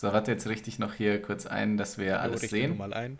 So, 0.00 0.14
warte, 0.14 0.30
jetzt 0.30 0.46
richte 0.46 0.70
ich 0.70 0.78
noch 0.78 0.94
hier 0.94 1.20
kurz 1.20 1.44
ein, 1.44 1.76
dass 1.76 1.98
wir 1.98 2.06
Jo, 2.06 2.14
alles 2.14 2.40
sehen. 2.40 2.78
mal 2.78 2.94
ein. 2.94 3.18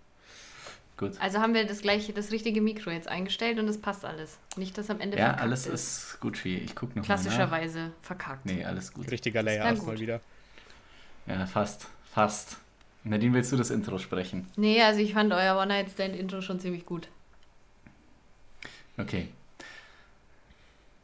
Gut. 0.96 1.12
Also 1.20 1.38
haben 1.40 1.52
wir 1.52 1.66
das 1.66 1.82
gleiche, 1.82 2.14
das 2.14 2.32
richtige 2.32 2.62
Mikro 2.62 2.88
jetzt 2.90 3.06
eingestellt 3.06 3.58
und 3.58 3.68
es 3.68 3.76
passt 3.76 4.02
alles. 4.06 4.38
Nicht, 4.56 4.78
dass 4.78 4.88
am 4.88 4.98
Ende 4.98 5.18
Ja, 5.18 5.34
alles 5.34 5.66
ist. 5.66 6.08
ist 6.12 6.20
Gucci. 6.20 6.56
Ich 6.56 6.74
gucke 6.74 6.98
noch 6.98 7.06
mal 7.06 7.14
nach. 7.16 7.22
Klassischerweise 7.22 7.92
verkackt. 8.00 8.46
Nee, 8.46 8.64
alles 8.64 8.94
gut. 8.94 9.10
Richtiger 9.10 9.42
Layout 9.42 9.78
gut. 9.80 9.88
mal 9.88 10.00
wieder. 10.00 10.22
Ja, 11.26 11.44
fast. 11.44 11.86
Fast. 12.14 12.56
Nadine, 13.04 13.34
willst 13.34 13.52
du 13.52 13.58
das 13.58 13.68
Intro 13.68 13.98
sprechen? 13.98 14.48
Nee, 14.56 14.80
also 14.80 15.00
ich 15.00 15.12
fand 15.12 15.34
euer 15.34 15.60
One-Night-Stand-Intro 15.60 16.40
schon 16.40 16.60
ziemlich 16.60 16.86
gut. 16.86 17.08
Okay. 18.96 19.28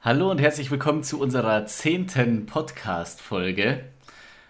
Hallo 0.00 0.30
und 0.30 0.40
herzlich 0.40 0.70
willkommen 0.70 1.02
zu 1.02 1.20
unserer 1.20 1.66
zehnten 1.66 2.46
Podcast-Folge. 2.46 3.84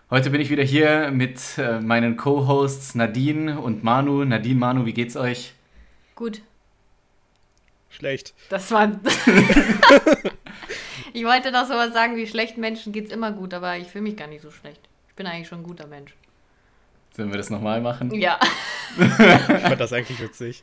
Heute 0.09 0.31
bin 0.31 0.41
ich 0.41 0.51
wieder 0.51 0.63
hier 0.63 1.11
mit 1.11 1.59
äh, 1.59 1.81
meinen 1.81 2.17
Co-Hosts 2.17 2.95
Nadine 2.95 3.59
und 3.59 3.83
Manu. 3.83 4.25
Nadine, 4.25 4.55
Manu, 4.55 4.87
wie 4.87 4.93
geht's 4.93 5.17
euch? 5.17 5.53
Gut. 6.15 6.43
Schlecht. 7.91 8.33
Das 8.49 8.71
war. 8.71 8.85
ich 11.13 11.25
wollte 11.25 11.51
noch 11.51 11.65
sowas 11.65 11.93
sagen 11.93 12.15
wie 12.15 12.29
schlechten 12.29 12.61
Menschen 12.61 12.93
geht's 12.93 13.11
immer 13.11 13.33
gut, 13.33 13.53
aber 13.53 13.79
ich 13.79 13.89
fühle 13.89 14.03
mich 14.03 14.17
gar 14.17 14.29
nicht 14.29 14.43
so 14.43 14.53
schlecht. 14.53 14.81
Ich 15.09 15.15
bin 15.17 15.27
eigentlich 15.27 15.49
schon 15.49 15.63
ein 15.63 15.65
guter 15.65 15.89
Mensch. 15.89 16.15
Sollen 17.17 17.33
wir 17.33 17.39
das 17.39 17.51
nochmal 17.51 17.81
machen? 17.81 18.15
Ja. 18.15 18.39
Ich 18.97 19.07
fand 19.09 19.81
das 19.81 19.93
eigentlich 19.93 20.21
witzig. 20.21 20.63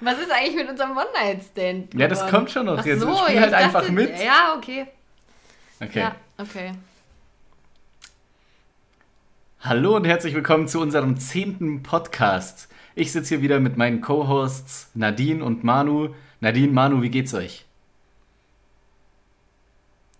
Was 0.00 0.16
ist 0.20 0.30
eigentlich 0.30 0.54
mit 0.54 0.68
unserem 0.68 0.92
One-Night-Stand? 0.92 1.92
Ja, 1.94 2.06
das 2.06 2.24
kommt 2.28 2.52
schon 2.52 2.66
noch. 2.66 2.78
Ach 2.78 2.86
Jetzt 2.86 3.00
so, 3.00 3.16
spiel 3.16 3.34
ja, 3.34 3.40
halt 3.40 3.50
ich 3.50 3.56
einfach 3.56 3.80
dachte, 3.80 3.92
mit. 3.92 4.16
Ja, 4.22 4.54
okay. 4.56 4.86
Okay. 5.80 5.98
Ja, 5.98 6.14
okay. 6.38 6.72
Hallo 9.66 9.96
und 9.96 10.04
herzlich 10.04 10.32
willkommen 10.34 10.68
zu 10.68 10.80
unserem 10.80 11.16
zehnten 11.18 11.82
Podcast. 11.82 12.68
Ich 12.94 13.10
sitze 13.10 13.30
hier 13.30 13.42
wieder 13.42 13.58
mit 13.60 13.76
meinen 13.76 14.00
Co-Hosts 14.00 14.90
Nadine 14.94 15.44
und 15.44 15.64
Manu. 15.64 16.14
Nadine, 16.40 16.72
Manu, 16.72 17.02
wie 17.02 17.10
geht's 17.10 17.34
euch? 17.34 17.66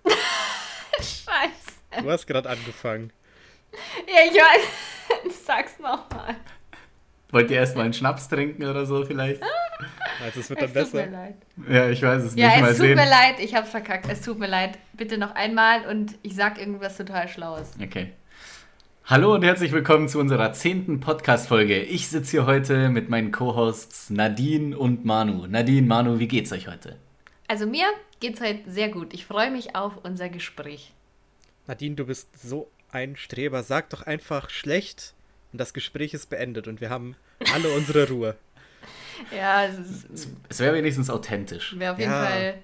Scheiße. 0.98 2.02
Du 2.02 2.10
hast 2.10 2.26
gerade 2.26 2.48
angefangen. 2.50 3.12
Ja, 4.06 4.20
ich 4.24 4.34
weiß. 4.34 5.32
Sag's 5.46 5.78
nochmal. 5.78 6.34
Wollt 7.30 7.50
ihr 7.50 7.58
erstmal 7.58 7.84
einen 7.84 7.94
Schnaps 7.94 8.28
trinken 8.28 8.64
oder 8.64 8.84
so 8.86 9.04
vielleicht? 9.04 9.42
Also 10.24 10.40
es 10.40 10.48
wird 10.48 10.62
dann 10.62 10.70
Es 10.74 10.84
tut 10.90 10.94
mir 10.94 11.02
besser. 11.02 11.12
leid. 11.12 11.34
Ja, 11.68 11.90
ich 11.90 12.00
weiß 12.02 12.22
es 12.22 12.34
Ja, 12.36 12.48
nicht. 12.48 12.60
Mal 12.62 12.70
es 12.70 12.78
tut 12.78 12.86
sehen. 12.86 12.96
mir 12.96 13.04
leid. 13.04 13.38
Ich 13.38 13.54
hab's 13.54 13.68
verkackt. 13.68 14.10
Es 14.10 14.22
tut 14.22 14.38
mir 14.38 14.46
leid. 14.46 14.78
Bitte 14.94 15.18
noch 15.18 15.34
einmal 15.34 15.84
und 15.88 16.14
ich 16.22 16.34
sag 16.34 16.58
irgendwas 16.58 16.96
total 16.96 17.28
Schlaues. 17.28 17.72
Okay. 17.82 18.14
Hallo 19.06 19.34
und 19.34 19.44
herzlich 19.44 19.70
willkommen 19.72 20.08
zu 20.08 20.18
unserer 20.18 20.52
zehnten 20.52 20.98
Podcast-Folge. 20.98 21.80
Ich 21.82 22.08
sitze 22.08 22.32
hier 22.32 22.46
heute 22.46 22.88
mit 22.88 23.08
meinen 23.08 23.30
Co-Hosts 23.30 24.10
Nadine 24.10 24.76
und 24.76 25.04
Manu. 25.04 25.46
Nadine, 25.46 25.86
Manu, 25.86 26.18
wie 26.18 26.26
geht's 26.28 26.52
euch 26.52 26.66
heute? 26.66 26.96
Also 27.46 27.66
mir 27.66 27.86
geht's 28.18 28.40
heute 28.40 28.68
sehr 28.68 28.88
gut. 28.88 29.14
Ich 29.14 29.24
freue 29.24 29.50
mich 29.52 29.76
auf 29.76 29.92
unser 30.02 30.28
Gespräch. 30.28 30.92
Nadine, 31.68 31.94
du 31.94 32.06
bist 32.06 32.28
so 32.44 32.68
ein 32.90 33.16
Streber. 33.16 33.62
Sag 33.62 33.90
doch 33.90 34.02
einfach 34.02 34.50
schlecht 34.50 35.14
und 35.52 35.60
das 35.60 35.72
Gespräch 35.72 36.12
ist 36.12 36.28
beendet 36.28 36.66
und 36.66 36.80
wir 36.80 36.90
haben 36.90 37.14
alle 37.54 37.68
unsere 37.70 38.08
Ruhe. 38.08 38.36
Ja, 39.34 39.64
es 39.64 39.78
ist- 40.12 40.28
Es 40.50 40.60
wäre 40.60 40.74
wenigstens 40.74 41.08
authentisch. 41.08 41.74
wäre 41.78 41.94
auf 41.94 41.98
jeden 41.98 42.10
Ja. 42.10 42.26
Fall. 42.26 42.54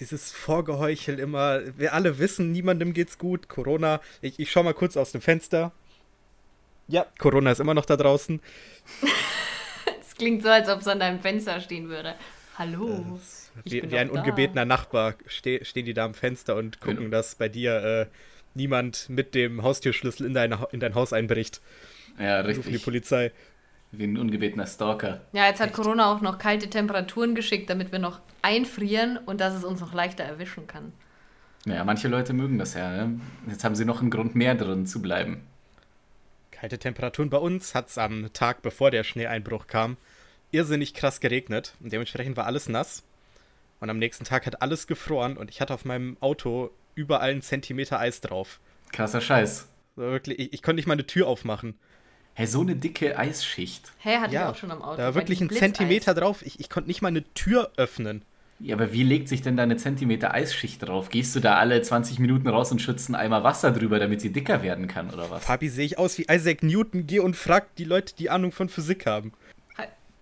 Dieses 0.00 0.30
Vorgeheuchel 0.32 1.18
immer. 1.18 1.60
Wir 1.76 1.92
alle 1.94 2.18
wissen, 2.18 2.52
niemandem 2.52 2.92
geht's 2.92 3.18
gut. 3.18 3.48
Corona. 3.48 4.00
Ich, 4.20 4.38
ich 4.38 4.50
schau 4.50 4.62
mal 4.62 4.74
kurz 4.74 4.96
aus 4.96 5.12
dem 5.12 5.20
Fenster. 5.20 5.72
Ja, 6.86 7.06
Corona 7.18 7.50
ist 7.50 7.60
immer 7.60 7.74
noch 7.74 7.84
da 7.86 7.96
draußen. 7.96 8.40
Es 10.00 10.14
klingt 10.20 10.42
so, 10.42 10.48
als 10.48 10.68
ob 10.68 10.80
es 10.80 10.88
an 10.88 10.98
deinem 10.98 11.20
Fenster 11.20 11.60
stehen 11.60 11.88
würde. 11.88 12.14
Hallo. 12.56 13.20
Ich 13.64 13.72
Wie, 13.72 13.80
bin 13.82 13.90
wie 13.92 13.98
ein 13.98 14.08
da. 14.12 14.14
ungebetener 14.18 14.64
Nachbar 14.64 15.14
ste 15.28 15.64
stehen 15.64 15.86
die 15.86 15.94
da 15.94 16.04
am 16.04 16.14
Fenster 16.14 16.56
und 16.56 16.80
gucken, 16.80 16.96
Genau. 17.04 17.10
dass 17.10 17.36
bei 17.36 17.48
dir 17.48 17.76
äh, 17.84 18.06
niemand 18.54 19.08
mit 19.08 19.36
dem 19.36 19.62
Haustürschlüssel 19.62 20.26
in, 20.26 20.34
deine, 20.34 20.58
Ha- 20.58 20.68
in 20.72 20.80
dein 20.80 20.96
Haus 20.96 21.12
einbricht. 21.12 21.60
Ja, 22.18 22.40
Rufen 22.40 22.54
die 22.54 22.60
richtig. 22.70 22.82
Polizei. 22.84 23.30
Wie 23.90 24.04
ein 24.04 24.18
ungebetener 24.18 24.66
Stalker. 24.66 25.22
Ja, 25.32 25.46
jetzt 25.46 25.60
hat 25.60 25.72
Corona 25.72 26.12
auch 26.12 26.20
noch 26.20 26.38
kalte 26.38 26.68
Temperaturen 26.68 27.34
geschickt, 27.34 27.70
damit 27.70 27.90
wir 27.90 27.98
noch 27.98 28.20
einfrieren 28.42 29.16
und 29.16 29.40
dass 29.40 29.54
es 29.54 29.64
uns 29.64 29.80
noch 29.80 29.94
leichter 29.94 30.24
erwischen 30.24 30.66
kann. 30.66 30.92
Ja, 31.64 31.84
manche 31.84 32.08
Leute 32.08 32.32
mögen 32.32 32.58
das 32.58 32.74
ja. 32.74 32.90
Ne? 32.90 33.20
Jetzt 33.48 33.64
haben 33.64 33.74
sie 33.74 33.84
noch 33.84 34.00
einen 34.00 34.10
Grund 34.10 34.34
mehr 34.34 34.54
drin 34.54 34.86
zu 34.86 35.02
bleiben. 35.02 35.42
Kalte 36.50 36.78
Temperaturen 36.78 37.30
bei 37.30 37.38
uns 37.38 37.74
hat 37.74 37.88
es 37.88 37.98
am 37.98 38.32
Tag, 38.32 38.62
bevor 38.62 38.90
der 38.90 39.04
Schneeeinbruch 39.04 39.66
kam, 39.66 39.96
irrsinnig 40.50 40.92
krass 40.92 41.20
geregnet. 41.20 41.74
Und 41.80 41.92
dementsprechend 41.92 42.36
war 42.36 42.46
alles 42.46 42.68
nass. 42.68 43.04
Und 43.80 43.90
am 43.90 43.98
nächsten 43.98 44.24
Tag 44.24 44.46
hat 44.46 44.60
alles 44.60 44.86
gefroren 44.86 45.36
und 45.36 45.50
ich 45.50 45.60
hatte 45.60 45.72
auf 45.72 45.84
meinem 45.84 46.16
Auto 46.20 46.70
überall 46.94 47.30
einen 47.30 47.42
Zentimeter 47.42 48.00
Eis 48.00 48.20
drauf. 48.20 48.60
Krasser 48.92 49.20
Scheiß. 49.20 49.68
So 49.94 50.02
wirklich, 50.02 50.38
ich, 50.38 50.52
ich 50.52 50.62
konnte 50.62 50.76
nicht 50.76 50.86
mal 50.86 50.94
eine 50.94 51.06
Tür 51.06 51.28
aufmachen. 51.28 51.78
Hey, 52.38 52.46
so 52.46 52.60
eine 52.60 52.76
dicke 52.76 53.18
Eisschicht. 53.18 53.90
Hä, 53.98 54.18
hatte 54.18 54.32
ja, 54.32 54.42
ich 54.42 54.48
auch 54.50 54.56
schon 54.56 54.70
am 54.70 54.80
Auto. 54.80 54.98
da 54.98 55.06
war 55.06 55.14
wirklich 55.16 55.40
ein. 55.40 55.50
Zentimeter 55.50 56.14
drauf. 56.14 56.46
Ich, 56.46 56.60
ich 56.60 56.70
konnte 56.70 56.86
nicht 56.86 57.02
mal 57.02 57.08
eine 57.08 57.24
Tür 57.34 57.72
öffnen. 57.76 58.22
Ja, 58.60 58.76
aber 58.76 58.92
wie 58.92 59.02
legt 59.02 59.28
sich 59.28 59.42
denn 59.42 59.56
da 59.56 59.64
eine 59.64 59.76
Zentimeter 59.76 60.32
Eisschicht 60.32 60.86
drauf? 60.86 61.08
Gehst 61.08 61.34
du 61.34 61.40
da 61.40 61.56
alle 61.56 61.82
20 61.82 62.20
Minuten 62.20 62.46
raus 62.46 62.70
und 62.70 62.80
schützt 62.80 63.08
einen 63.08 63.16
Eimer 63.16 63.42
Wasser 63.42 63.72
drüber, 63.72 63.98
damit 63.98 64.20
sie 64.20 64.30
dicker 64.30 64.62
werden 64.62 64.86
kann, 64.86 65.10
oder 65.10 65.28
was? 65.32 65.44
Fabi, 65.44 65.68
sehe 65.68 65.84
ich 65.84 65.98
aus 65.98 66.16
wie 66.16 66.26
Isaac 66.30 66.62
Newton? 66.62 67.08
Geh 67.08 67.18
und 67.18 67.34
frag 67.34 67.74
die 67.74 67.82
Leute, 67.82 68.14
die 68.16 68.30
Ahnung 68.30 68.52
von 68.52 68.68
Physik 68.68 69.06
haben. 69.06 69.32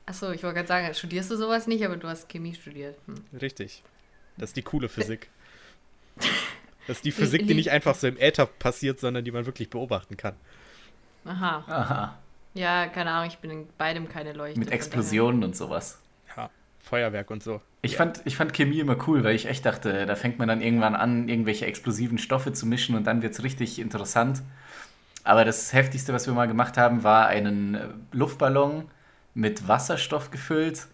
Achso, 0.07 0.31
ich 0.31 0.43
wollte 0.43 0.55
gerade 0.55 0.69
sagen, 0.69 0.95
studierst 0.95 1.31
du 1.31 1.37
sowas 1.37 1.67
nicht, 1.67 1.85
aber 1.85 1.99
du 1.99 2.09
hast 2.09 2.31
Chemie 2.31 2.55
studiert. 2.55 2.97
Hm. 3.09 3.17
Richtig. 3.39 3.83
Das 4.39 4.51
ist 4.51 4.57
die 4.57 4.63
coole 4.63 4.89
Physik. 4.89 5.29
Das 6.87 6.99
ist 6.99 7.05
die 7.05 7.11
Physik, 7.11 7.49
die 7.49 7.55
nicht 7.55 7.73
einfach 7.73 7.97
so 7.97 8.07
im 8.07 8.17
Äther 8.17 8.47
passiert, 8.47 9.01
sondern 9.01 9.25
die 9.25 9.33
man 9.33 9.45
wirklich 9.45 9.71
beobachten 9.71 10.17
kann. 10.17 10.37
Aha. 11.27 11.65
Aha. 11.67 12.19
Ja, 12.55 12.87
keine 12.87 13.11
Ahnung, 13.11 13.29
ich 13.29 13.39
bin 13.39 13.51
in 13.51 13.69
beidem 13.77 14.09
keine 14.09 14.33
Leuchte. 14.33 14.59
Mit 14.59 14.71
Explosionen 14.71 15.45
und 15.45 15.55
sowas. 15.55 15.99
Ja, 16.37 16.51
Feuerwerk 16.81 17.31
und 17.31 17.43
so. 17.43 17.61
Ich, 17.83 17.97
fand, 17.97 18.23
ich 18.25 18.37
fand 18.37 18.55
Chemie 18.55 18.81
immer 18.81 18.97
cool, 19.07 19.25
weil 19.25 19.35
ich 19.35 19.47
echt 19.47 19.67
dachte, 19.67 20.07
da 20.07 20.15
fängt 20.17 20.39
man 20.39 20.49
dann 20.49 20.63
irgendwann 20.63 20.95
an, 20.95 21.29
irgendwelche 21.29 21.67
explosiven 21.67 22.19
Stoffe 22.19 22.53
zu 22.53 22.67
mischen 22.67 22.97
und 22.97 23.07
dann 23.07 23.23
wird 23.23 23.35
es 23.35 23.43
richtig 23.43 23.79
interessant. 23.79 24.43
Aber 25.23 25.45
das 25.45 25.73
Heftigste, 25.73 26.13
was 26.13 26.27
wir 26.27 26.35
mal 26.35 26.49
gemacht 26.49 26.77
haben, 26.77 27.03
war 27.03 27.27
einen 27.27 27.75
äh, 27.75 27.89
Luftballon 28.13 28.89
mit 29.35 29.69
Wasserstoff 29.69 30.31
gefüllt 30.31 30.87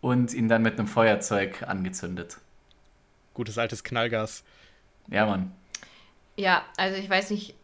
und 0.00 0.34
ihn 0.34 0.48
dann 0.48 0.62
mit 0.62 0.78
einem 0.78 0.88
Feuerzeug 0.88 1.62
angezündet. 1.66 2.38
Gutes 3.34 3.58
altes 3.58 3.84
Knallgas. 3.84 4.44
Ja, 5.08 5.26
Mann. 5.26 5.52
Ja, 6.36 6.62
also 6.76 6.96
ich 6.96 7.08
weiß 7.08 7.30
nicht, 7.30 7.54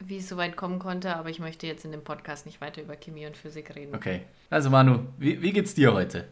wie 0.00 0.18
es 0.18 0.28
so 0.28 0.36
weit 0.36 0.56
kommen 0.56 0.78
konnte, 0.78 1.16
aber 1.16 1.28
ich 1.28 1.38
möchte 1.38 1.66
jetzt 1.66 1.84
in 1.84 1.92
dem 1.92 2.04
Podcast 2.04 2.46
nicht 2.46 2.60
weiter 2.60 2.82
über 2.82 2.96
Chemie 2.96 3.26
und 3.26 3.36
Physik 3.36 3.74
reden. 3.74 3.94
Okay. 3.94 4.22
Also 4.50 4.70
Manu, 4.70 5.00
wie, 5.18 5.42
wie 5.42 5.52
geht's 5.52 5.74
dir 5.74 5.92
heute? 5.92 6.28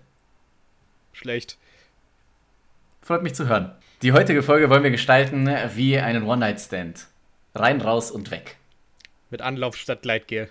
Schlecht. 1.13 1.59
Freut 3.03 3.23
mich 3.23 3.35
zu 3.35 3.49
hören. 3.49 3.75
Die 4.03 4.13
heutige 4.13 4.43
Folge 4.43 4.69
wollen 4.69 4.83
wir 4.83 4.91
gestalten 4.91 5.49
wie 5.75 5.99
einen 5.99 6.25
One-Night-Stand. 6.25 7.07
Rein, 7.55 7.81
raus 7.81 8.11
und 8.11 8.31
weg. 8.31 8.57
Mit 9.31 9.43
Anlauf 9.43 9.77
statt 9.77 10.03
Gleitgel. 10.03 10.51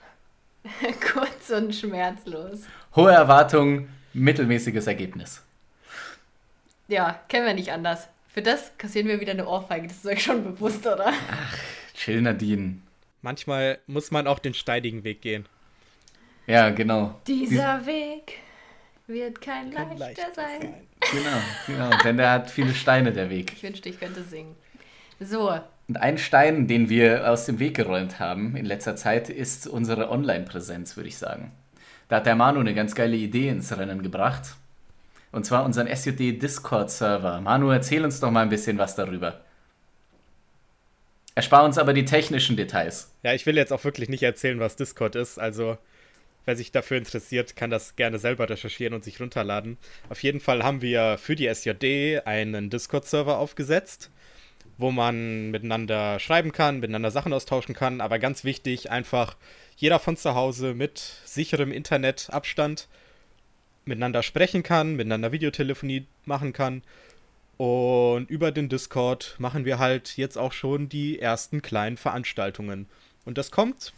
Kurz 1.14 1.50
und 1.52 1.76
schmerzlos. 1.76 2.62
Hohe 2.96 3.12
Erwartungen, 3.12 3.90
mittelmäßiges 4.14 4.88
Ergebnis. 4.88 5.44
Ja, 6.88 7.20
kennen 7.30 7.46
wir 7.46 7.54
nicht 7.54 7.72
anders. 7.72 8.08
Für 8.34 8.42
das 8.42 8.78
kassieren 8.78 9.08
wir 9.08 9.20
wieder 9.22 9.32
eine 9.32 9.48
Ohrfeige, 9.48 9.88
das 9.88 9.98
ist 9.98 10.06
euch 10.08 10.24
schon 10.24 10.44
bewusst, 10.44 10.86
oder? 10.86 11.14
Chill, 11.94 12.22
Nadine. 12.22 12.80
Manchmal 13.26 13.80
muss 13.88 14.12
man 14.12 14.28
auch 14.28 14.38
den 14.38 14.54
steinigen 14.54 15.04
Weg 15.04 15.24
gehen. 15.24 15.48
Ja, 16.46 16.70
genau. 16.70 17.20
Dieser 17.26 17.84
Weg 17.88 18.34
wird 19.08 19.42
kein 19.42 19.72
leichter 19.72 19.96
leichter 19.98 20.28
sein. 20.36 20.62
sein. 20.62 20.74
Genau, 21.12 21.90
genau. 21.90 21.98
Denn 22.04 22.18
der 22.18 22.30
hat 22.30 22.52
viele 22.52 22.76
Steine, 22.76 23.12
der 23.12 23.32
Weg. 23.32 23.54
Ich 23.54 23.64
wünschte, 23.64 23.90
ich 23.90 24.00
könnte 24.00 24.22
singen. 24.22 24.56
So, 25.20 25.52
Und 25.88 25.98
ein 25.98 26.20
Stein, 26.20 26.68
den 26.68 26.88
wir 26.88 27.28
aus 27.28 27.48
dem 27.48 27.58
Weg 27.58 27.76
geräumt 27.76 28.20
haben 28.20 28.56
in 28.56 28.66
letzter 28.66 28.96
Zeit, 28.96 29.30
ist 29.30 29.66
unsere 29.66 30.12
Online-Präsenz, 30.12 30.96
würde 30.96 31.10
ich 31.10 31.18
sagen. 31.18 31.52
Da 32.10 32.18
hat 32.18 32.28
der 32.28 32.36
Manu 32.36 32.60
eine 32.60 32.76
ganz 32.76 32.94
geile 32.94 33.16
Idee 33.16 33.50
ins 33.50 33.76
Rennen 33.76 34.04
gebracht. 34.04 34.54
Und 35.32 35.48
zwar 35.48 35.66
unseren 35.66 35.88
SUD 35.88 36.20
Discord-Server. 36.44 37.42
Manu, 37.42 37.72
erzähl 37.72 38.06
uns 38.06 38.20
doch 38.20 38.30
mal 38.30 38.44
ein 38.44 38.50
bisschen 38.50 38.78
was 38.78 38.96
darüber. 38.96 39.45
Erspar 41.36 41.66
uns 41.66 41.78
aber 41.78 41.94
die 41.94 42.06
technischen 42.06 42.56
Details. 42.56 43.14
Ja, 43.22 43.34
ich 43.34 43.46
will 43.46 43.58
jetzt 43.58 43.74
auch 43.74 43.84
wirklich 43.84 44.08
nicht 44.10 44.24
erzählen, 44.24 44.60
was 44.60 44.78
Discord 44.78 45.16
ist. 45.16 45.38
Also, 45.38 45.78
wer 46.46 46.56
sich 46.56 46.72
dafür 46.72 46.98
interessiert, 46.98 47.58
kann 47.58 47.70
das 47.70 47.98
gerne 47.98 48.20
selber 48.20 48.50
recherchieren 48.50 48.94
und 48.94 49.04
sich 49.04 49.20
runterladen. 49.20 49.78
Auf 50.10 50.24
jeden 50.24 50.40
Fall 50.40 50.64
haben 50.64 50.82
wir 50.82 51.18
für 51.18 51.36
die 51.36 51.48
SJD 51.54 52.26
einen 52.26 52.70
Discord-Server 52.70 53.38
aufgesetzt. 53.38 54.12
wo 54.78 54.92
man 54.92 55.52
miteinander 55.52 56.20
schreiben 56.20 56.52
kann, 56.52 56.80
miteinander 56.80 57.12
Sachen 57.12 57.34
austauschen 57.34 57.76
kann, 57.76 58.02
aber 58.02 58.20
ganz 58.20 58.44
wichtig, 58.44 58.92
einfach 58.92 59.38
jeder 59.78 60.00
von 60.00 60.18
zu 60.18 60.36
Hause 60.36 60.74
mit 60.74 61.00
sicherem 61.26 61.72
Internetabstand 61.72 62.88
miteinander 63.86 64.24
sprechen 64.24 64.64
kann, 64.64 64.96
miteinander 64.96 65.32
Videotelefonie 65.32 66.08
machen 66.26 66.54
kann. 66.54 66.82
Und 67.58 68.30
über 68.30 68.52
den 68.52 68.70
Discord 68.70 69.36
machen 69.38 69.66
wir 69.66 69.80
halt 69.80 70.18
jetzt 70.18 70.38
auch 70.38 70.52
schon 70.52 70.90
die 70.90 71.20
ersten 71.20 71.62
kleinen 71.62 71.98
Veranstaltungen. 71.98 72.88
Und 73.24 73.38
das 73.38 73.52
kommt, 73.52 73.94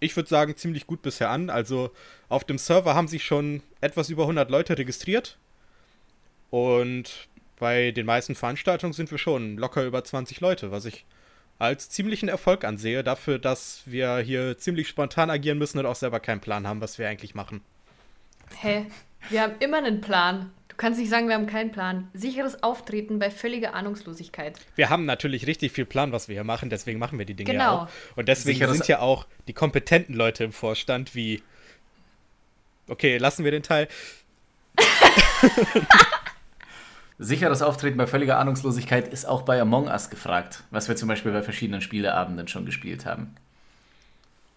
ich 0.00 0.16
würde 0.16 0.28
sagen, 0.28 0.56
ziemlich 0.56 0.86
gut 0.86 1.02
bisher 1.02 1.30
an. 1.30 1.50
Also 1.50 1.90
auf 2.28 2.44
dem 2.44 2.58
Server 2.58 2.94
haben 2.94 3.08
sich 3.08 3.24
schon 3.24 3.62
etwas 3.80 4.10
über 4.10 4.22
100 4.22 4.50
Leute 4.50 4.76
registriert. 4.76 5.38
Und 6.50 7.28
bei 7.58 7.90
den 7.90 8.06
meisten 8.06 8.34
Veranstaltungen 8.34 8.92
sind 8.92 9.10
wir 9.10 9.18
schon 9.18 9.56
locker 9.56 9.84
über 9.84 10.04
20 10.04 10.40
Leute, 10.40 10.70
was 10.70 10.84
ich 10.84 11.04
als 11.58 11.88
ziemlichen 11.88 12.28
Erfolg 12.28 12.64
ansehe, 12.64 13.02
dafür, 13.02 13.38
dass 13.38 13.82
wir 13.86 14.18
hier 14.18 14.58
ziemlich 14.58 14.88
spontan 14.88 15.30
agieren 15.30 15.58
müssen 15.58 15.78
und 15.78 15.86
auch 15.86 15.94
selber 15.94 16.20
keinen 16.20 16.40
Plan 16.40 16.66
haben, 16.66 16.82
was 16.82 16.98
wir 16.98 17.08
eigentlich 17.08 17.34
machen. 17.34 17.62
Hä? 18.60 18.86
Wir 19.30 19.42
haben 19.42 19.54
immer 19.60 19.78
einen 19.78 20.00
Plan. 20.00 20.52
Du 20.76 20.82
kannst 20.82 21.00
nicht 21.00 21.08
sagen, 21.08 21.26
wir 21.28 21.34
haben 21.36 21.46
keinen 21.46 21.72
Plan. 21.72 22.08
Sicheres 22.12 22.62
Auftreten 22.62 23.18
bei 23.18 23.30
völliger 23.30 23.72
Ahnungslosigkeit. 23.72 24.58
Wir 24.74 24.90
haben 24.90 25.06
natürlich 25.06 25.46
richtig 25.46 25.72
viel 25.72 25.86
Plan, 25.86 26.12
was 26.12 26.28
wir 26.28 26.34
hier 26.34 26.44
machen, 26.44 26.68
deswegen 26.68 26.98
machen 26.98 27.18
wir 27.18 27.24
die 27.24 27.32
Dinge 27.32 27.50
Genau. 27.52 27.62
ja 27.64 27.72
auch. 27.84 27.88
Und 28.16 28.28
deswegen 28.28 28.58
Sicheres- 28.58 28.76
sind 28.76 28.88
ja 28.88 28.98
auch 28.98 29.26
die 29.48 29.54
kompetenten 29.54 30.14
Leute 30.14 30.44
im 30.44 30.52
Vorstand 30.52 31.14
wie. 31.14 31.42
Okay, 32.88 33.16
lassen 33.16 33.42
wir 33.44 33.52
den 33.52 33.62
Teil. 33.62 33.88
Sicheres 37.18 37.62
Auftreten 37.62 37.96
bei 37.96 38.06
völliger 38.06 38.38
Ahnungslosigkeit 38.38 39.08
ist 39.08 39.24
auch 39.24 39.42
bei 39.42 39.58
Among 39.58 39.86
Us 39.88 40.10
gefragt, 40.10 40.62
was 40.70 40.88
wir 40.88 40.96
zum 40.96 41.08
Beispiel 41.08 41.32
bei 41.32 41.42
verschiedenen 41.42 41.80
Spieleabenden 41.80 42.48
schon 42.48 42.66
gespielt 42.66 43.06
haben. 43.06 43.34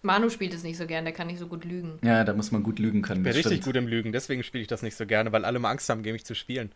Manu 0.02 0.30
spielt 0.30 0.54
es 0.54 0.62
nicht 0.62 0.78
so 0.78 0.86
gern, 0.86 1.04
der 1.04 1.12
kann 1.12 1.26
nicht 1.26 1.38
so 1.38 1.46
gut 1.46 1.64
lügen. 1.64 1.98
Ja, 2.02 2.24
da 2.24 2.32
muss 2.32 2.52
man 2.52 2.62
gut 2.62 2.78
lügen 2.78 3.02
können. 3.02 3.20
Ich 3.20 3.24
bin 3.24 3.32
richtig 3.32 3.58
stimmt. 3.58 3.64
gut 3.64 3.76
im 3.76 3.86
Lügen, 3.86 4.12
deswegen 4.12 4.42
spiele 4.42 4.62
ich 4.62 4.68
das 4.68 4.82
nicht 4.82 4.96
so 4.96 5.06
gerne, 5.06 5.30
weil 5.32 5.44
alle 5.44 5.58
mal 5.58 5.70
Angst 5.70 5.88
haben, 5.88 6.02
gegen 6.02 6.14
mich 6.14 6.24
zu 6.24 6.34
spielen. 6.34 6.72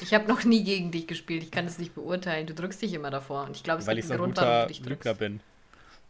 Ich 0.00 0.14
habe 0.14 0.26
noch 0.28 0.44
nie 0.44 0.64
gegen 0.64 0.90
dich 0.90 1.06
gespielt, 1.06 1.42
ich 1.42 1.50
kann 1.50 1.66
es 1.66 1.78
nicht 1.78 1.94
beurteilen. 1.94 2.46
Du 2.46 2.54
drückst 2.54 2.80
dich 2.80 2.94
immer 2.94 3.10
davor. 3.10 3.44
Und 3.44 3.56
ich 3.56 3.62
glaube, 3.62 3.80
es 3.80 3.86
weil 3.86 3.98
ich 3.98 4.06
gibt 4.06 4.08
so 4.08 4.14
ein 4.14 4.24
einen 4.24 4.34
Grund, 4.34 4.46
warum 4.46 4.68
du 4.68 4.74
dich 4.74 4.84
Lügner 4.84 5.14
bin. 5.14 5.40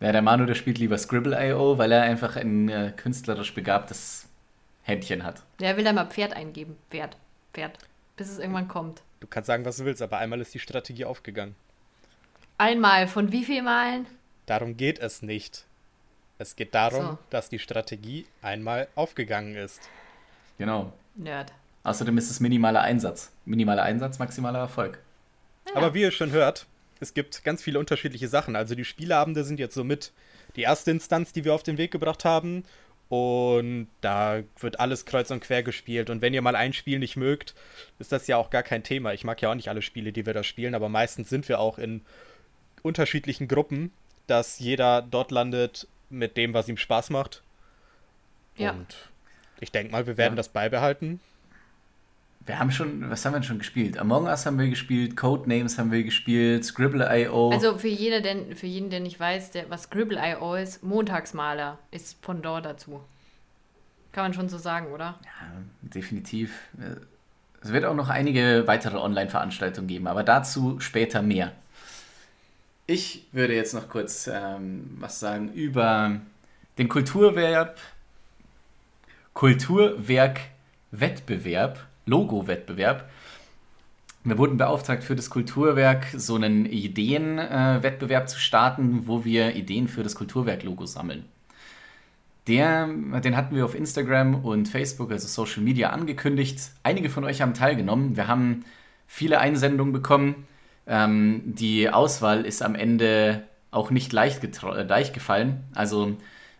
Ja, 0.00 0.12
der 0.12 0.22
Manu, 0.22 0.44
der 0.44 0.54
spielt 0.54 0.78
lieber 0.78 0.98
Scribble.io, 0.98 1.78
weil 1.78 1.92
er 1.92 2.02
einfach 2.02 2.36
ein 2.36 2.68
äh, 2.68 2.92
künstlerisch 2.96 3.54
begabtes 3.54 4.28
Händchen 4.82 5.22
hat. 5.24 5.42
Ja, 5.60 5.68
er 5.68 5.76
will 5.76 5.84
da 5.84 5.92
mal 5.92 6.06
Pferd 6.06 6.34
eingeben. 6.34 6.76
Pferd. 6.90 7.16
Pferd. 7.52 7.78
Bis 8.16 8.28
es 8.28 8.38
irgendwann 8.38 8.68
kommt. 8.68 9.02
Du 9.20 9.26
kannst 9.26 9.46
sagen, 9.46 9.64
was 9.64 9.78
du 9.78 9.84
willst, 9.84 10.02
aber 10.02 10.18
einmal 10.18 10.40
ist 10.40 10.52
die 10.52 10.58
Strategie 10.58 11.04
aufgegangen. 11.04 11.54
Einmal. 12.58 13.08
Von 13.08 13.32
wie 13.32 13.44
viel 13.44 13.62
Malen? 13.62 14.06
Darum 14.46 14.76
geht 14.76 14.98
es 14.98 15.22
nicht. 15.22 15.64
Es 16.44 16.56
geht 16.56 16.74
darum, 16.74 17.06
So. 17.06 17.18
dass 17.30 17.48
die 17.48 17.58
Strategie 17.58 18.26
einmal 18.42 18.88
aufgegangen 18.96 19.56
ist. 19.56 19.80
Genau. 20.58 20.92
Nerd. 21.14 21.54
Außerdem 21.84 22.18
ist 22.18 22.30
es 22.30 22.38
minimaler 22.38 22.82
Einsatz. 22.82 23.32
Minimaler 23.46 23.82
Einsatz, 23.82 24.18
maximaler 24.18 24.58
Erfolg. 24.58 24.98
Aber 25.74 25.94
wie 25.94 26.02
ihr 26.02 26.10
schon 26.10 26.32
hört, 26.32 26.66
es 27.00 27.14
gibt 27.14 27.44
ganz 27.44 27.62
viele 27.62 27.78
unterschiedliche 27.78 28.28
Sachen. 28.28 28.56
Also 28.56 28.74
die 28.74 28.84
Spieleabende 28.84 29.42
sind 29.42 29.58
jetzt 29.58 29.74
somit 29.74 30.12
die 30.56 30.62
erste 30.62 30.90
Instanz, 30.90 31.32
die 31.32 31.46
wir 31.46 31.54
auf 31.54 31.62
den 31.62 31.78
Weg 31.78 31.90
gebracht 31.90 32.26
haben. 32.26 32.64
Und 33.08 33.88
da 34.02 34.42
wird 34.60 34.80
alles 34.80 35.06
kreuz 35.06 35.30
und 35.30 35.40
quer 35.40 35.62
gespielt. 35.62 36.10
Und 36.10 36.20
wenn 36.20 36.34
ihr 36.34 36.42
mal 36.42 36.56
ein 36.56 36.74
Spiel 36.74 36.98
nicht 36.98 37.16
mögt, 37.16 37.54
ist 37.98 38.12
das 38.12 38.26
ja 38.26 38.36
auch 38.36 38.50
gar 38.50 38.62
kein 38.62 38.82
Thema. 38.82 39.14
Ich 39.14 39.24
mag 39.24 39.40
ja 39.40 39.50
auch 39.50 39.54
nicht 39.54 39.70
alle 39.70 39.82
Spiele, 39.82 40.12
die 40.12 40.26
wir 40.26 40.34
da 40.34 40.42
spielen, 40.42 40.74
aber 40.74 40.90
meistens 40.90 41.30
sind 41.30 41.48
wir 41.48 41.58
auch 41.58 41.78
in 41.78 42.02
unterschiedlichen 42.82 43.48
Gruppen, 43.48 43.92
dass 44.26 44.58
jeder 44.58 45.00
dort 45.02 45.30
landet 45.30 45.88
mit 46.10 46.36
dem, 46.36 46.54
was 46.54 46.68
ihm 46.68 46.76
Spaß 46.76 47.10
macht. 47.10 47.42
Ja. 48.56 48.72
Und 48.72 48.96
ich 49.60 49.72
denke 49.72 49.92
mal, 49.92 50.06
wir 50.06 50.16
werden 50.16 50.34
Ja. 50.34 50.36
das 50.36 50.48
beibehalten. 50.48 51.20
Wir 52.46 52.58
haben 52.58 52.70
schon, 52.70 53.08
was 53.10 53.24
haben 53.24 53.32
wir 53.32 53.38
denn 53.40 53.44
schon 53.44 53.58
gespielt? 53.58 53.96
Among 53.98 54.26
Us 54.26 54.44
haben 54.44 54.58
wir 54.58 54.68
gespielt, 54.68 55.16
Codenames 55.16 55.78
haben 55.78 55.90
wir 55.90 56.02
gespielt, 56.04 56.62
Scribble.io. 56.64 57.50
Also 57.50 57.78
für, 57.78 57.88
jeder, 57.88 58.20
der, 58.20 58.54
für 58.54 58.66
jeden, 58.66 58.90
der 58.90 59.00
nicht 59.00 59.18
weiß, 59.18 59.52
der, 59.52 59.70
was 59.70 59.84
Scribble.io 59.84 60.54
ist, 60.54 60.82
Montagsmaler 60.82 61.78
ist 61.90 62.20
Pendant 62.20 62.66
dazu. 62.66 63.00
Kann 64.12 64.24
man 64.24 64.34
schon 64.34 64.50
so 64.50 64.58
sagen, 64.58 64.88
oder? 64.92 65.18
Ja, 65.24 65.62
definitiv. 65.80 66.52
Es 67.62 67.72
wird 67.72 67.86
auch 67.86 67.94
noch 67.94 68.10
einige 68.10 68.64
weitere 68.66 68.98
Online-Veranstaltungen 68.98 69.88
geben, 69.88 70.06
aber 70.06 70.22
dazu 70.22 70.78
später 70.80 71.22
mehr. 71.22 71.52
Ich 72.86 73.26
würde 73.32 73.54
jetzt 73.54 73.72
noch 73.72 73.88
kurz 73.88 74.28
ähm, 74.30 74.90
was 74.98 75.18
sagen 75.18 75.50
über 75.54 76.20
den 76.76 76.90
Kulturwerk, 76.90 77.78
Kulturwerk-Wettbewerb, 79.32 81.86
Logo-Wettbewerb. 82.04 83.08
Wir 84.24 84.36
wurden 84.36 84.58
beauftragt, 84.58 85.02
für 85.02 85.16
das 85.16 85.30
Kulturwerk 85.30 86.08
so 86.14 86.34
einen 86.34 86.66
Ideenwettbewerb 86.66 88.28
zu 88.28 88.38
starten, 88.38 89.06
wo 89.06 89.24
wir 89.24 89.56
Ideen 89.56 89.88
für 89.88 90.02
das 90.02 90.14
Kulturwerk-Logo 90.14 90.84
sammeln. 90.84 91.24
Der, 92.48 92.86
den 92.86 93.34
hatten 93.34 93.56
wir 93.56 93.64
auf 93.64 93.74
Instagram 93.74 94.44
und 94.44 94.68
Facebook, 94.68 95.10
also 95.10 95.26
Social 95.26 95.62
Media, 95.62 95.88
angekündigt. 95.88 96.60
Einige 96.82 97.08
von 97.08 97.24
euch 97.24 97.40
haben 97.40 97.54
teilgenommen. 97.54 98.16
Wir 98.16 98.28
haben 98.28 98.66
viele 99.06 99.40
Einsendungen 99.40 99.94
bekommen. 99.94 100.46
Ähm, 100.86 101.42
die 101.44 101.88
Auswahl 101.90 102.44
ist 102.44 102.62
am 102.62 102.74
Ende 102.74 103.42
auch 103.70 103.90
nicht 103.90 104.12
leicht, 104.12 104.44
äh, 104.44 104.82
leicht 104.82 105.14
gefallen. 105.14 105.64
Also 105.74 106.16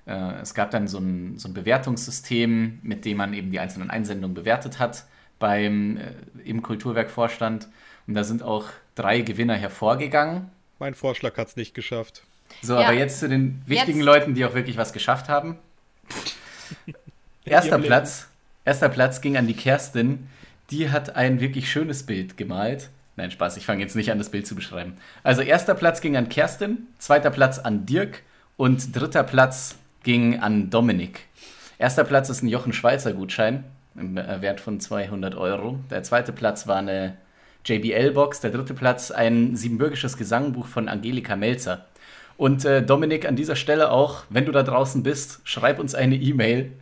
äh, 0.07 0.33
es 0.41 0.55
gab 0.55 0.71
dann 0.71 0.89
so 0.89 0.99
ein, 0.99 1.39
so 1.39 1.49
ein 1.49 1.55
Bewertungssystem, 1.55 2.79
mit 2.83 3.05
dem 3.05 3.19
man 3.19 3.35
eben 3.35 3.51
die 3.51 3.61
einzelnen 3.61 3.91
Einsendungen 3.91 4.35
bewertet 4.35 4.79
hat 4.79 5.05
beim, 5.39 5.97
äh, 5.99 6.13
im 6.45 6.63
Kulturwerkvorstand. 6.63 7.69
Und 8.07 8.15
da 8.15 8.25
sind 8.25 8.43
auch 8.43 8.67
drei 8.95 9.21
Gewinner 9.21 9.55
hervorgegangen. 9.57 10.51
Mein 10.79 10.95
Vorschlag 10.95 11.37
hat 11.37 11.49
es 11.49 11.57
nicht 11.57 11.75
geschafft. 11.75 12.23
So, 12.63 12.75
Ja. 12.75 12.81
aber 12.89 12.93
jetzt 12.95 13.21
zu 13.21 13.29
den 13.29 13.63
wichtigen 13.67 13.99
Jetzt- 13.99 14.07
Leuten, 14.07 14.35
die 14.35 14.45
auch 14.45 14.55
wirklich 14.55 14.77
was 14.77 14.93
geschafft 14.93 15.29
haben. 15.29 15.59
Erster. 17.45 17.79
Platz, 17.79 18.29
erster 18.65 18.89
Platz 18.89 19.21
ging 19.21 19.37
an 19.37 19.47
die 19.47 19.55
Kerstin. 19.55 20.29
Die 20.71 20.91
hat 20.91 21.15
ein 21.17 21.41
wirklich 21.41 21.71
schönes 21.71 22.05
Bild 22.05 22.37
gemalt. 22.37 22.91
Nein, 23.17 23.31
Spaß, 23.31 23.57
ich 23.57 23.67
fange 23.67 23.83
jetzt 23.83 23.95
nicht 23.95 24.11
an, 24.11 24.19
das 24.19 24.31
Bild 24.31 24.47
zu 24.47 24.55
beschreiben. 24.55 24.95
Also 25.23 25.43
erster 25.43 25.75
Platz 25.75 26.01
ging 26.01 26.17
an 26.17 26.29
Kerstin, 26.29 26.89
zweiter 26.99 27.31
Platz 27.31 27.59
an 27.59 27.87
Dirk 27.87 28.23
und 28.57 28.95
dritter 28.95 29.23
Platz 29.23 29.77
ging 30.03 30.41
an 30.41 30.71
Dominik. 30.71 31.27
Erster 31.79 32.05
Platz 32.05 32.29
ist 32.29 32.43
ein 32.43 32.49
Jochen 32.49 32.73
Schweizer 32.73 33.13
Gutschein 33.13 33.65
im 33.97 34.17
äh, 34.17 34.41
Wert 34.41 34.61
von 34.61 34.81
200 34.81 35.35
Euro. 35.35 35.79
Der 35.91 36.03
zweite 36.03 36.33
Platz 36.33 36.67
war 36.67 36.77
eine 36.77 37.17
JBL-Box. 37.65 38.41
Der 38.41 38.51
dritte 38.51 38.75
Platz 38.75 39.11
ein 39.11 39.57
siebenbürgisches 39.57 40.17
Gesangbuch 40.17 40.67
von 40.67 40.89
Angelika 40.89 41.37
Melzer. 41.37 41.87
Und 42.37 42.65
äh, 42.65 42.83
Dominik, 42.83 43.27
an 43.27 43.37
dieser 43.37 43.57
Stelle 43.57 43.91
auch, 43.91 44.25
wenn 44.29 44.45
du 44.45 44.53
da 44.53 44.63
draußen 44.63 45.03
bist, 45.03 45.41
schreib 45.45 45.79
uns 45.79 45.95
eine 45.95 46.17
E-Mail. 46.17 46.73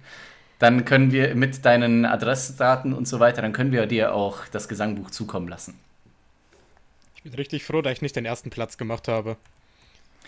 Dann 0.59 0.85
können 0.85 1.13
wir 1.13 1.35
mit 1.35 1.65
deinen 1.65 2.07
Adressdaten 2.07 2.93
und 2.93 3.09
so 3.09 3.21
weiter, 3.21 3.43
dann 3.43 3.53
können 3.53 3.73
wir 3.73 3.85
dir 3.87 4.15
auch 4.15 4.47
das 4.53 4.69
Gesangbuch 4.69 5.11
zukommen 5.11 5.49
lassen. 5.49 5.75
Ich 7.25 7.31
bin 7.31 7.35
richtig 7.35 7.65
froh, 7.65 7.83
dass 7.83 7.93
ich 7.95 8.03
nicht 8.03 8.17
den 8.17 8.25
ersten 8.25 8.51
Platz 8.51 8.77
gemacht 8.77 9.09
habe. 9.09 9.37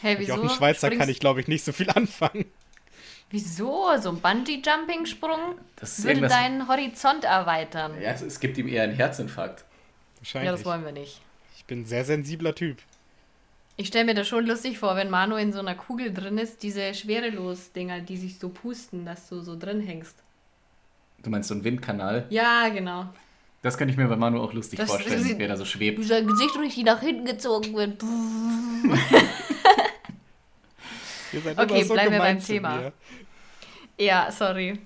Hey, 0.00 0.16
wieso? 0.18 0.34
Jochen 0.36 0.50
Schweizer 0.50 0.88
kann 0.90 0.98
Springst- 1.00 1.10
ich, 1.10 1.20
glaube 1.20 1.40
ich, 1.40 1.48
nicht 1.48 1.64
so 1.64 1.72
viel 1.72 1.90
anfangen. 1.94 2.44
Wieso? 3.30 3.88
So 4.00 4.10
ein 4.10 4.20
Bungee-Jumping-Sprung 4.20 5.40
würde 5.76 6.08
irgendwas- 6.08 6.30
deinen 6.32 6.68
Horizont 6.68 7.24
erweitern. 7.24 8.00
Ja, 8.00 8.10
es, 8.12 8.22
es 8.22 8.38
gibt 8.38 8.58
ihm 8.58 8.68
eher 8.68 8.84
einen 8.84 8.94
Herzinfarkt. 8.94 9.64
Wahrscheinlich. 10.18 10.46
Ja, 10.50 10.52
das 10.56 10.64
wollen 10.64 10.84
wir 10.84 10.92
nicht. 10.92 11.20
ich 11.56 11.64
bin 11.64 11.80
ein 11.80 11.84
sehr 11.86 12.04
sensibler 12.04 12.54
Typ. 12.54 12.78
Ich 13.76 13.88
stelle 13.88 14.04
mir 14.04 14.14
das 14.14 14.28
schon 14.28 14.46
lustig 14.46 14.78
vor, 14.78 14.94
wenn 14.94 15.10
Manu 15.10 15.34
in 15.36 15.52
so 15.52 15.58
einer 15.58 15.74
Kugel 15.74 16.12
drin 16.14 16.38
ist, 16.38 16.62
diese 16.62 16.94
Schwerelos-Dinger, 16.94 18.00
die 18.00 18.16
sich 18.16 18.38
so 18.38 18.48
pusten, 18.50 19.04
dass 19.04 19.28
du 19.28 19.40
so 19.40 19.58
drin 19.58 19.80
hängst. 19.80 20.14
Du 21.24 21.30
meinst 21.30 21.48
so 21.48 21.54
einen 21.54 21.64
Windkanal? 21.64 22.26
Ja, 22.30 22.68
genau. 22.68 23.06
Das 23.64 23.78
könnte 23.78 23.92
ich 23.92 23.96
mir 23.96 24.06
bei 24.08 24.16
Manu 24.16 24.42
auch 24.42 24.52
lustig 24.52 24.78
Das- 24.78 24.90
vorstellen, 24.90 25.26
das- 25.26 25.38
wer 25.38 25.48
da 25.48 25.56
so 25.56 25.64
schwebt. 25.64 25.98
Wie 25.98 26.04
sein 26.04 26.26
Gesicht 26.26 26.54
richtig 26.58 26.84
nach 26.84 27.00
hinten 27.00 27.24
gezogen 27.24 27.74
wird. 27.74 27.98
Okay, 31.56 31.82
so 31.82 31.94
bleiben 31.94 32.12
wir 32.12 32.18
beim 32.18 32.40
Thema. 32.40 32.76
mir. 32.76 32.92
Ja, 33.98 34.30
sorry. 34.30 34.78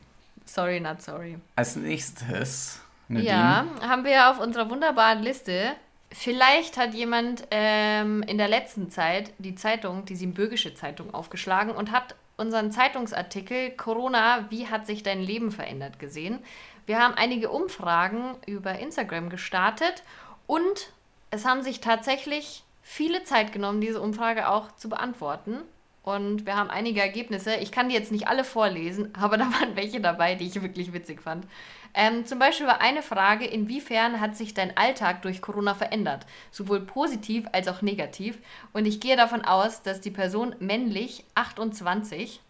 Sorry, 0.47 0.81
not 0.81 1.03
sorry. 1.03 1.37
Als 1.57 1.77
nächstes, 1.77 2.81
Nadine. 3.09 3.29
Ja, 3.29 3.67
haben 3.83 4.05
wir 4.05 4.31
auf 4.31 4.41
unserer 4.41 4.71
wunderbaren 4.71 5.23
Liste. 5.23 5.73
Vielleicht 6.11 6.79
hat 6.79 6.95
jemand 6.95 7.47
ähm, 7.51 8.23
in 8.23 8.39
der 8.39 8.49
letzten 8.49 8.91
Zeit 8.91 9.33
die 9.39 9.57
Zeitung, 9.57 10.07
die 10.07 10.17
Siebenbürgische 10.17 10.73
Zeitung, 10.73 11.13
aufgeschlagen 11.13 11.73
und 11.73 11.93
hat 11.93 12.15
unseren 12.39 12.73
Zeitungsartikel 12.73 13.73
Corona, 13.73 14.47
wie 14.49 14.69
hat 14.69 14.87
sich 14.87 15.03
dein 15.03 15.21
Leben 15.21 15.51
verändert 15.51 15.99
gesehen. 15.99 16.39
Wir 16.89 17.01
haben 17.01 17.13
einige 17.13 17.51
Umfragen 17.51 18.35
über 18.47 18.79
Instagram 18.79 19.29
gestartet 19.29 20.03
und 20.47 20.91
es 21.31 21.45
haben 21.45 21.63
sich 21.63 21.81
tatsächlich 21.83 22.65
viele 22.81 23.25
Zeit 23.25 23.53
genommen, 23.53 23.83
diese 23.83 24.01
Umfrage 24.01 24.49
auch 24.49 24.75
zu 24.75 24.89
beantworten. 24.89 25.59
Und 26.03 26.47
wir 26.47 26.57
haben 26.57 26.71
einige 26.71 27.03
Ergebnisse. 27.03 27.57
Ich 27.57 27.73
kann 27.73 27.91
die 27.91 27.95
jetzt 27.95 28.11
nicht 28.11 28.27
alle 28.27 28.43
vorlesen, 28.43 29.15
aber 29.21 29.37
da 29.37 29.53
waren 29.53 29.77
welche 29.77 30.01
dabei, 30.01 30.35
die 30.35 30.47
ich 30.47 30.63
wirklich 30.63 30.95
witzig 30.95 31.21
fand. 31.21 31.47
Ähm, 31.93 32.25
zum 32.25 32.39
Beispiel 32.39 32.67
war 32.67 32.81
eine 32.81 33.03
Frage, 33.03 33.45
inwiefern 33.45 34.19
hat 34.19 34.35
sich 34.35 34.55
dein 34.55 34.75
Alltag 34.75 35.21
durch 35.21 35.43
Corona 35.43 35.75
verändert? 35.75 36.25
Sowohl 36.51 36.81
positiv 36.81 37.45
als 37.53 37.69
auch 37.69 37.83
negativ. 37.83 38.39
Und 38.73 38.87
ich 38.87 38.99
gehe 38.99 39.17
davon 39.17 39.45
aus, 39.45 39.83
dass 39.83 40.01
die 40.01 40.11
Person 40.11 40.55
männlich 40.59 41.27
28 41.35 42.41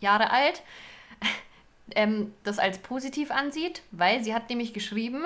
Jahre 0.00 0.30
alt 0.30 0.62
ähm, 1.96 2.32
das 2.44 2.58
als 2.58 2.78
positiv 2.78 3.30
ansieht, 3.30 3.82
weil 3.90 4.22
sie 4.22 4.34
hat 4.34 4.48
nämlich 4.48 4.72
geschrieben, 4.72 5.24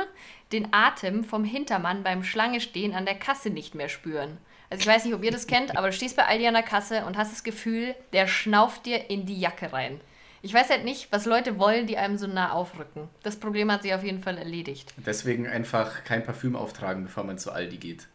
den 0.53 0.69
Atem 0.73 1.25
vom 1.25 1.45
Hintermann 1.45 2.03
beim 2.03 2.25
Schlange 2.25 2.61
stehen 2.61 2.95
an 2.95 3.07
der 3.07 3.17
Kasse 3.17 3.51
nicht 3.51 3.75
mehr 3.75 3.89
spüren. 3.89 4.39
Also 4.71 4.83
ich 4.83 4.87
weiß 4.87 5.05
nicht, 5.05 5.15
ob 5.15 5.23
ihr 5.23 5.31
das 5.31 5.47
kennt, 5.47 5.77
aber 5.77 5.89
du 5.89 5.93
stehst 5.93 6.17
bei 6.17 6.27
Aldi 6.27 6.47
an 6.47 6.55
der 6.55 6.63
Kasse 6.63 7.05
und 7.05 7.17
hast 7.17 7.33
das 7.33 7.45
Gefühl, 7.45 7.95
der 8.13 8.27
schnauft 8.27 8.87
dir 8.87 9.11
in 9.11 9.27
die 9.27 9.39
Jacke 9.39 9.73
rein. 9.73 10.01
Ich 10.43 10.53
weiß 10.53 10.69
halt 10.69 10.85
nicht, 10.85 11.11
was 11.11 11.25
Leute 11.25 11.59
wollen, 11.59 11.87
die 11.87 11.97
einem 11.97 12.19
so 12.19 12.27
nah 12.27 12.53
aufrücken. 12.53 13.09
Das 13.23 13.37
Problem 13.37 13.73
hat 13.73 13.83
sich 13.83 13.95
auf 13.95 14.05
jeden 14.05 14.23
Fall 14.23 14.37
erledigt. 14.37 14.93
Deswegen 14.99 15.47
einfach 15.47 16.05
kein 16.05 16.25
Parfüm 16.25 16.55
auftragen, 16.55 17.05
bevor 17.05 17.25
man 17.25 17.39
zu 17.39 17.51
Aldi 17.51 17.79
geht. 17.79 18.09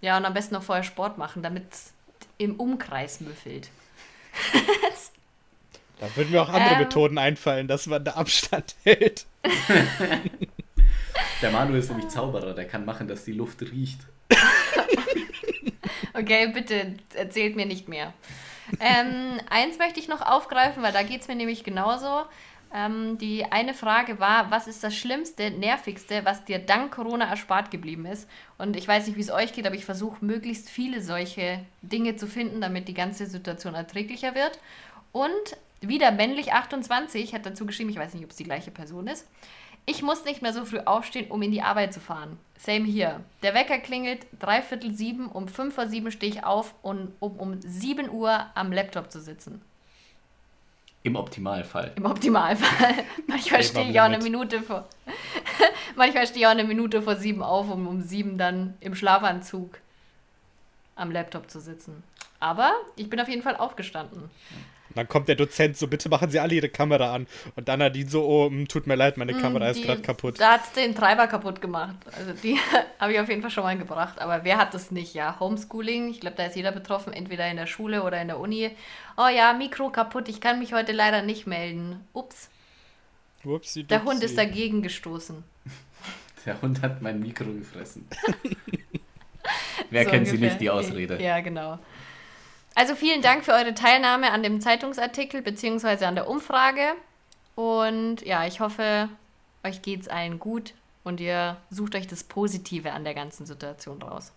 Ja, 0.00 0.16
und 0.16 0.24
am 0.24 0.34
besten 0.34 0.54
noch 0.54 0.62
vorher 0.62 0.84
Sport 0.84 1.18
machen, 1.18 1.42
damit 1.42 1.72
es 1.72 1.92
im 2.38 2.60
Umkreis 2.60 3.20
müffelt. 3.20 3.70
Da 5.98 6.14
würden 6.14 6.30
mir 6.30 6.42
auch 6.42 6.48
andere 6.48 6.74
ähm, 6.74 6.80
Methoden 6.80 7.18
einfallen, 7.18 7.68
dass 7.68 7.86
man 7.86 8.04
da 8.04 8.12
Abstand 8.12 8.74
hält. 8.84 9.26
der 11.42 11.50
Manu 11.50 11.74
ist 11.74 11.88
nämlich 11.88 12.08
Zauberer, 12.08 12.54
der 12.54 12.66
kann 12.66 12.84
machen, 12.84 13.08
dass 13.08 13.24
die 13.24 13.32
Luft 13.32 13.62
riecht. 13.62 14.00
okay, 16.14 16.48
bitte 16.48 16.94
erzählt 17.14 17.56
mir 17.56 17.66
nicht 17.66 17.88
mehr. 17.88 18.12
Ähm, 18.80 19.40
eins 19.48 19.78
möchte 19.78 20.00
ich 20.00 20.08
noch 20.08 20.22
aufgreifen, 20.22 20.82
weil 20.82 20.92
da 20.92 21.02
geht 21.02 21.22
es 21.22 21.28
mir 21.28 21.36
nämlich 21.36 21.64
genauso. 21.64 22.24
Ähm, 22.74 23.16
die 23.18 23.44
eine 23.44 23.74
Frage 23.74 24.18
war, 24.18 24.50
was 24.50 24.66
ist 24.66 24.82
das 24.82 24.94
Schlimmste, 24.94 25.52
Nervigste, 25.52 26.24
was 26.24 26.44
dir 26.44 26.58
dank 26.58 26.92
Corona 26.92 27.26
erspart 27.26 27.70
geblieben 27.70 28.06
ist? 28.06 28.28
Und 28.58 28.76
ich 28.76 28.88
weiß 28.88 29.06
nicht, 29.06 29.16
wie 29.16 29.20
es 29.20 29.30
euch 29.30 29.52
geht, 29.52 29.66
aber 29.66 29.76
ich 29.76 29.84
versuche 29.84 30.24
möglichst 30.24 30.68
viele 30.68 31.00
solche 31.00 31.60
Dinge 31.80 32.16
zu 32.16 32.26
finden, 32.26 32.60
damit 32.60 32.88
die 32.88 32.94
ganze 32.94 33.26
Situation 33.26 33.74
erträglicher 33.74 34.34
wird. 34.34 34.58
Und 35.12 35.56
wieder 35.88 36.10
männlich 36.10 36.52
28 36.52 37.34
hat 37.34 37.46
dazu 37.46 37.66
geschrieben, 37.66 37.90
ich 37.90 37.98
weiß 37.98 38.14
nicht, 38.14 38.24
ob 38.24 38.30
es 38.30 38.36
die 38.36 38.44
gleiche 38.44 38.70
Person 38.70 39.06
ist. 39.06 39.26
Ich 39.88 40.02
muss 40.02 40.24
nicht 40.24 40.42
mehr 40.42 40.52
so 40.52 40.64
früh 40.64 40.80
aufstehen, 40.80 41.30
um 41.30 41.40
in 41.42 41.52
die 41.52 41.62
Arbeit 41.62 41.94
zu 41.94 42.00
fahren. 42.00 42.38
Same 42.58 42.84
hier. 42.84 43.20
Der 43.42 43.54
Wecker 43.54 43.78
klingelt 43.78 44.26
dreiviertel 44.40 44.92
sieben, 44.92 45.28
um 45.28 45.46
fünf 45.46 45.76
vor 45.76 45.86
sieben 45.86 46.10
stehe 46.10 46.32
ich 46.32 46.44
auf, 46.44 46.74
und, 46.82 47.12
um 47.20 47.36
um 47.36 47.60
sieben 47.62 48.10
Uhr 48.10 48.46
am 48.54 48.72
Laptop 48.72 49.12
zu 49.12 49.20
sitzen. 49.20 49.62
Im 51.04 51.14
Optimalfall. 51.14 51.92
Im 51.94 52.04
Optimalfall. 52.04 53.04
Manchmal 53.28 53.62
stehe 53.62 53.88
ich 53.88 54.00
auch 54.00 54.06
eine 54.06 54.18
Minute 54.18 54.60
vor. 54.60 54.88
Manchmal 55.94 56.26
stehe 56.26 56.40
ich 56.40 56.46
auch 56.46 56.50
eine 56.50 56.64
Minute 56.64 57.00
vor 57.00 57.14
sieben 57.14 57.44
auf, 57.44 57.70
um 57.70 57.86
um 57.86 58.02
sieben 58.02 58.38
dann 58.38 58.74
im 58.80 58.96
Schlafanzug 58.96 59.78
am 60.96 61.12
Laptop 61.12 61.48
zu 61.48 61.60
sitzen. 61.60 62.02
Aber 62.40 62.72
ich 62.96 63.08
bin 63.08 63.20
auf 63.20 63.28
jeden 63.28 63.42
Fall 63.42 63.56
aufgestanden 63.56 64.30
dann 64.96 65.08
kommt 65.08 65.28
der 65.28 65.34
Dozent 65.34 65.76
so, 65.76 65.86
bitte 65.86 66.08
machen 66.08 66.30
Sie 66.30 66.40
alle 66.40 66.54
Ihre 66.54 66.68
Kamera 66.68 67.14
an. 67.14 67.26
Und 67.54 67.68
dann 67.68 67.82
hat 67.82 67.96
die 67.96 68.04
so, 68.04 68.26
oh, 68.26 68.48
hm, 68.48 68.68
tut 68.68 68.86
mir 68.86 68.94
leid, 68.94 69.16
meine 69.16 69.32
hm, 69.32 69.40
Kamera 69.40 69.72
die, 69.72 69.80
ist 69.80 69.86
gerade 69.86 70.02
kaputt. 70.02 70.40
Da 70.40 70.52
hat 70.52 70.64
es 70.64 70.72
den 70.72 70.94
Treiber 70.94 71.26
kaputt 71.26 71.60
gemacht. 71.60 71.96
Also 72.16 72.32
die 72.32 72.58
habe 72.98 73.12
ich 73.12 73.20
auf 73.20 73.28
jeden 73.28 73.42
Fall 73.42 73.50
schon 73.50 73.64
mal 73.64 73.76
gebracht. 73.76 74.20
Aber 74.20 74.44
wer 74.44 74.58
hat 74.58 74.74
das 74.74 74.90
nicht? 74.90 75.14
Ja, 75.14 75.38
Homeschooling, 75.40 76.10
ich 76.10 76.20
glaube, 76.20 76.36
da 76.36 76.46
ist 76.46 76.56
jeder 76.56 76.72
betroffen, 76.72 77.12
entweder 77.12 77.48
in 77.50 77.56
der 77.56 77.66
Schule 77.66 78.02
oder 78.02 78.20
in 78.20 78.28
der 78.28 78.38
Uni. 78.38 78.70
Oh 79.16 79.28
ja, 79.28 79.52
Mikro 79.52 79.90
kaputt, 79.90 80.28
ich 80.28 80.40
kann 80.40 80.58
mich 80.58 80.72
heute 80.72 80.92
leider 80.92 81.22
nicht 81.22 81.46
melden. 81.46 82.00
Ups. 82.12 82.50
Upsi, 83.44 83.84
der 83.84 84.04
Hund 84.04 84.22
ist 84.24 84.36
dagegen 84.36 84.82
gestoßen. 84.82 85.44
Der 86.44 86.62
Hund 86.62 86.80
hat 86.80 87.02
mein 87.02 87.18
Mikro 87.18 87.52
gefressen. 87.52 88.06
wer 89.90 90.04
so 90.04 90.10
kennt 90.10 90.28
ungefähr. 90.28 90.38
sie 90.38 90.38
nicht, 90.38 90.60
die 90.60 90.70
Ausrede? 90.70 91.20
Ja, 91.20 91.40
genau. 91.40 91.80
Also 92.76 92.94
vielen 92.94 93.22
Dank 93.22 93.42
für 93.42 93.52
eure 93.52 93.72
Teilnahme 93.72 94.32
an 94.32 94.42
dem 94.42 94.60
Zeitungsartikel 94.60 95.40
bzw. 95.40 96.04
an 96.04 96.14
der 96.14 96.28
Umfrage. 96.28 96.82
Und 97.54 98.20
ja, 98.20 98.46
ich 98.46 98.60
hoffe, 98.60 99.08
euch 99.64 99.80
geht 99.80 100.02
es 100.02 100.08
allen 100.08 100.38
gut 100.38 100.74
und 101.02 101.18
ihr 101.18 101.56
sucht 101.70 101.94
euch 101.94 102.06
das 102.06 102.22
Positive 102.22 102.92
an 102.92 103.02
der 103.02 103.14
ganzen 103.14 103.46
Situation 103.46 104.02
raus. 104.02 104.30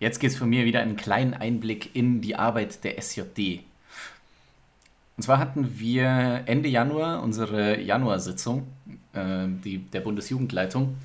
Jetzt 0.00 0.18
geht 0.18 0.30
es 0.30 0.38
von 0.38 0.48
mir 0.48 0.64
wieder 0.64 0.80
einen 0.80 0.96
kleinen 0.96 1.34
Einblick 1.34 1.94
in 1.94 2.22
die 2.22 2.36
Arbeit 2.36 2.82
der 2.84 2.96
SJD. 2.96 3.60
Und 5.18 5.22
zwar 5.22 5.38
hatten 5.38 5.78
wir 5.78 6.44
Ende 6.46 6.70
Januar 6.70 7.22
unsere 7.22 7.82
Januarsitzung 7.82 8.66
äh, 9.12 9.46
der 9.92 10.00
Bundesjugendleitung. 10.00 10.96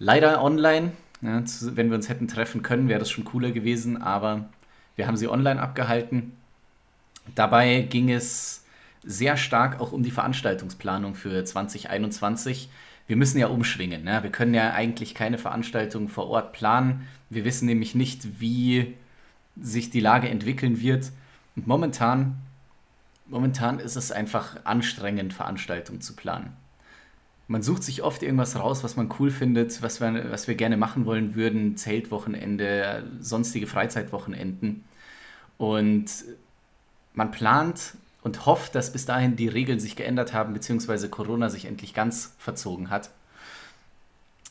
Leider 0.00 0.42
online. 0.42 0.90
Ja, 1.20 1.44
wenn 1.60 1.90
wir 1.90 1.94
uns 1.94 2.08
hätten 2.08 2.26
treffen 2.26 2.62
können, 2.62 2.88
wäre 2.88 2.98
das 2.98 3.10
schon 3.10 3.24
cooler 3.24 3.52
gewesen, 3.52 4.02
aber 4.02 4.48
wir 4.98 5.06
haben 5.06 5.16
sie 5.16 5.28
online 5.28 5.62
abgehalten. 5.62 6.32
Dabei 7.36 7.82
ging 7.82 8.10
es 8.10 8.64
sehr 9.04 9.36
stark 9.36 9.80
auch 9.80 9.92
um 9.92 10.02
die 10.02 10.10
Veranstaltungsplanung 10.10 11.14
für 11.14 11.44
2021. 11.44 12.68
Wir 13.06 13.16
müssen 13.16 13.38
ja 13.38 13.46
umschwingen. 13.46 14.02
Ne? 14.02 14.24
Wir 14.24 14.30
können 14.30 14.54
ja 14.54 14.72
eigentlich 14.72 15.14
keine 15.14 15.38
Veranstaltung 15.38 16.08
vor 16.08 16.26
Ort 16.28 16.52
planen. 16.52 17.06
Wir 17.30 17.44
wissen 17.44 17.66
nämlich 17.66 17.94
nicht, 17.94 18.40
wie 18.40 18.96
sich 19.60 19.90
die 19.90 20.00
Lage 20.00 20.28
entwickeln 20.28 20.80
wird. 20.80 21.12
Und 21.54 21.68
momentan, 21.68 22.34
momentan 23.28 23.78
ist 23.78 23.94
es 23.94 24.10
einfach 24.10 24.64
anstrengend, 24.64 25.32
Veranstaltungen 25.32 26.00
zu 26.00 26.16
planen. 26.16 26.56
Man 27.46 27.62
sucht 27.62 27.84
sich 27.84 28.02
oft 28.02 28.22
irgendwas 28.22 28.56
raus, 28.56 28.82
was 28.84 28.96
man 28.96 29.08
cool 29.18 29.30
findet, 29.30 29.80
was 29.80 30.00
wir, 30.00 30.30
was 30.30 30.48
wir 30.48 30.54
gerne 30.56 30.76
machen 30.76 31.06
wollen 31.06 31.36
würden. 31.36 31.76
Zeltwochenende, 31.76 33.04
sonstige 33.20 33.66
Freizeitwochenenden. 33.66 34.84
Und 35.58 36.06
man 37.14 37.30
plant 37.30 37.94
und 38.22 38.46
hofft, 38.46 38.74
dass 38.74 38.92
bis 38.92 39.04
dahin 39.04 39.36
die 39.36 39.48
Regeln 39.48 39.80
sich 39.80 39.96
geändert 39.96 40.32
haben, 40.32 40.54
beziehungsweise 40.54 41.08
Corona 41.08 41.50
sich 41.50 41.66
endlich 41.66 41.94
ganz 41.94 42.34
verzogen 42.38 42.90
hat. 42.90 43.10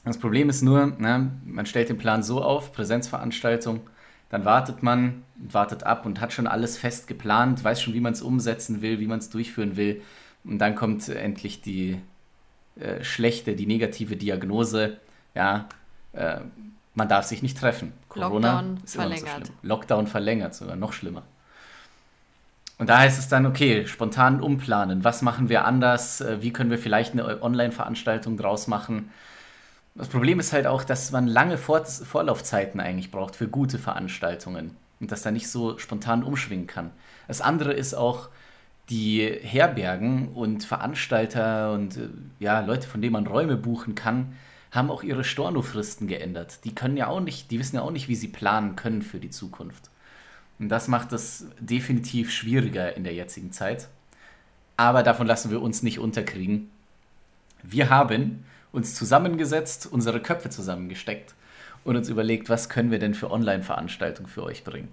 Das 0.03 0.17
Problem 0.17 0.49
ist 0.49 0.61
nur, 0.61 0.87
ne, 0.99 1.31
man 1.45 1.65
stellt 1.65 1.89
den 1.89 1.97
Plan 1.97 2.23
so 2.23 2.41
auf, 2.41 2.71
Präsenzveranstaltung, 2.71 3.81
dann 4.29 4.45
wartet 4.45 4.83
man, 4.83 5.23
wartet 5.35 5.83
ab 5.83 6.05
und 6.05 6.19
hat 6.21 6.33
schon 6.33 6.47
alles 6.47 6.77
fest 6.77 7.07
geplant, 7.07 7.63
weiß 7.63 7.81
schon, 7.81 7.93
wie 7.93 7.99
man 7.99 8.13
es 8.13 8.21
umsetzen 8.21 8.81
will, 8.81 8.99
wie 8.99 9.07
man 9.07 9.19
es 9.19 9.29
durchführen 9.29 9.77
will. 9.77 10.01
Und 10.43 10.59
dann 10.59 10.75
kommt 10.75 11.07
endlich 11.09 11.61
die 11.61 11.99
äh, 12.79 13.03
schlechte, 13.03 13.55
die 13.55 13.65
negative 13.65 14.15
Diagnose, 14.15 14.97
ja, 15.35 15.67
äh, 16.13 16.39
man 16.97 17.07
darf 17.07 17.25
sich 17.25 17.43
nicht 17.43 17.57
treffen. 17.57 17.93
Corona 18.09 18.61
Lockdown 18.61 18.79
ist 18.83 18.95
verlängert. 18.95 19.45
So 19.45 19.53
Lockdown 19.61 20.07
verlängert, 20.07 20.55
sogar 20.55 20.75
noch 20.75 20.93
schlimmer. 20.93 21.21
Und 22.79 22.89
da 22.89 22.99
heißt 22.99 23.19
es 23.19 23.27
dann, 23.27 23.45
okay, 23.45 23.85
spontan 23.87 24.41
umplanen. 24.41 25.03
Was 25.03 25.21
machen 25.21 25.47
wir 25.47 25.65
anders? 25.65 26.21
Äh, 26.21 26.41
wie 26.41 26.51
können 26.51 26.71
wir 26.71 26.79
vielleicht 26.79 27.13
eine 27.13 27.41
Online-Veranstaltung 27.41 28.35
draus 28.35 28.67
machen? 28.67 29.11
Das 29.95 30.07
Problem 30.07 30.39
ist 30.39 30.53
halt 30.53 30.67
auch, 30.67 30.83
dass 30.83 31.11
man 31.11 31.27
lange 31.27 31.57
Vor 31.57 31.85
Vorlaufzeiten 31.85 32.79
eigentlich 32.79 33.11
braucht 33.11 33.35
für 33.35 33.47
gute 33.47 33.79
Veranstaltungen 33.79 34.75
und 34.99 35.11
dass 35.11 35.21
da 35.21 35.31
nicht 35.31 35.49
so 35.49 35.77
spontan 35.77 36.23
umschwingen 36.23 36.67
kann. 36.67 36.91
Das 37.27 37.41
andere 37.41 37.73
ist 37.73 37.93
auch, 37.93 38.29
die 38.89 39.21
Herbergen 39.41 40.29
und 40.29 40.63
Veranstalter 40.63 41.73
und 41.73 41.97
äh, 41.97 42.09
ja, 42.39 42.61
Leute, 42.61 42.87
von 42.87 43.01
denen 43.01 43.13
man 43.13 43.27
Räume 43.27 43.57
buchen 43.57 43.95
kann, 43.95 44.33
haben 44.71 44.91
auch 44.91 45.03
ihre 45.03 45.23
Stornofristen 45.23 46.07
geändert. 46.07 46.63
Die 46.63 46.75
können 46.75 46.97
ja 46.97 47.07
auch 47.07 47.19
nicht, 47.19 47.51
die 47.51 47.59
wissen 47.59 47.77
ja 47.77 47.81
auch 47.81 47.91
nicht, 47.91 48.07
wie 48.07 48.15
sie 48.15 48.27
planen 48.27 48.75
können 48.75 49.01
für 49.01 49.19
die 49.19 49.29
Zukunft. 49.29 49.89
Und 50.59 50.69
das 50.69 50.87
macht 50.87 51.13
es 51.13 51.45
definitiv 51.59 52.31
schwieriger 52.31 52.95
in 52.95 53.03
der 53.03 53.13
jetzigen 53.13 53.51
Zeit. 53.51 53.87
Aber 54.75 55.03
davon 55.03 55.27
lassen 55.27 55.51
wir 55.51 55.61
uns 55.61 55.83
nicht 55.83 55.99
unterkriegen. 55.99 56.69
Wir 57.63 57.89
haben 57.89 58.43
uns 58.71 58.95
zusammengesetzt, 58.95 59.87
unsere 59.91 60.21
Köpfe 60.21 60.49
zusammengesteckt 60.49 61.33
und 61.83 61.95
uns 61.95 62.09
überlegt, 62.09 62.49
was 62.49 62.69
können 62.69 62.91
wir 62.91 62.99
denn 62.99 63.13
für 63.13 63.31
Online-Veranstaltungen 63.31 64.27
für 64.27 64.43
euch 64.43 64.63
bringen. 64.63 64.89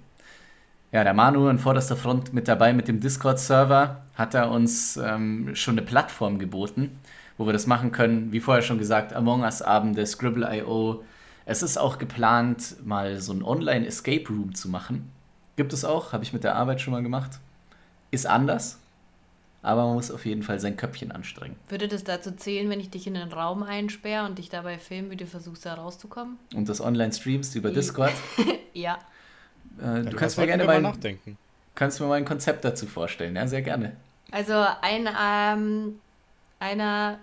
Ja, 0.95 1.03
der 1.03 1.13
Manu 1.13 1.49
an 1.49 1.59
vorderster 1.59 1.97
Front 1.97 2.33
mit 2.33 2.47
dabei 2.47 2.73
mit 2.73 2.87
dem 2.87 3.01
Discord-Server 3.01 4.05
hat 4.15 4.33
er 4.35 4.53
uns 4.53 4.97
ähm, 4.97 5.53
schon 5.57 5.77
eine 5.77 5.85
Plattform 5.85 6.39
geboten, 6.39 7.01
wo 7.37 7.47
wir 7.47 7.53
das 7.53 7.67
machen 7.67 7.91
können. 7.91 8.31
Wie 8.31 8.39
vorher 8.39 8.63
schon 8.63 8.79
gesagt, 8.79 9.13
Among 9.13 9.43
Us-Abende, 9.43 10.07
Scribble.io. 10.07 11.03
Es 11.47 11.65
ist 11.65 11.79
auch 11.79 11.99
geplant, 11.99 12.77
mal 12.87 13.21
so 13.21 13.33
ein 13.33 13.43
Online-Escape 13.43 14.29
Room 14.29 14.55
zu 14.55 14.69
machen. 14.69 15.11
Gibt 15.57 15.73
es 15.73 15.85
auch, 15.85 16.13
habe 16.13 16.23
ich 16.23 16.33
mit 16.33 16.45
der 16.45 16.55
Arbeit 16.55 16.81
schon 16.81 16.93
mal 16.93 17.03
gemacht. 17.03 17.41
Ist 18.13 18.29
anders, 18.29 18.79
aber 19.63 19.87
man 19.87 19.95
muss 19.95 20.13
auf 20.13 20.25
jeden 20.25 20.45
Fall 20.45 20.61
sein 20.61 20.77
Köpfchen 20.77 21.11
anstrengen. 21.11 21.57
Würde 21.71 21.89
das 21.89 22.05
dazu 22.05 22.31
zählen, 22.37 22.71
wenn 22.71 22.79
ich 22.79 22.91
dich 22.91 23.09
in 23.09 23.17
einen 23.17 23.33
Raum 23.33 23.65
einsperre 23.65 24.27
und 24.27 24.39
dich 24.39 24.49
dabei 24.49 24.79
filme, 24.79 25.11
wie 25.11 25.17
du 25.17 25.27
versuchst, 25.27 25.67
da 25.67 25.75
rauszukommen? 25.75 26.39
Und 26.55 26.69
das 26.69 26.81
online 26.81 27.13
streamst 27.13 27.57
über 27.57 27.73
Discord. 27.73 28.13
Ja. 28.77 28.99
Äh, 29.79 30.03
du 30.03 30.17
kannst 30.17 30.37
mir 30.39 30.47
sollten 30.47 30.59
gerne 30.59 30.65
mal, 30.65 30.81
nachdenken. 30.81 31.37
kannst 31.75 32.01
mir 32.01 32.07
mal 32.07 32.15
ein 32.15 32.25
Konzept 32.25 32.65
dazu 32.65 32.87
vorstellen. 32.87 33.37
Ja, 33.37 33.47
sehr 33.47 33.63
gerne. 33.63 33.97
Also 34.31 34.65
ein, 34.81 35.09
ähm, 35.21 36.01
einer, 36.59 37.19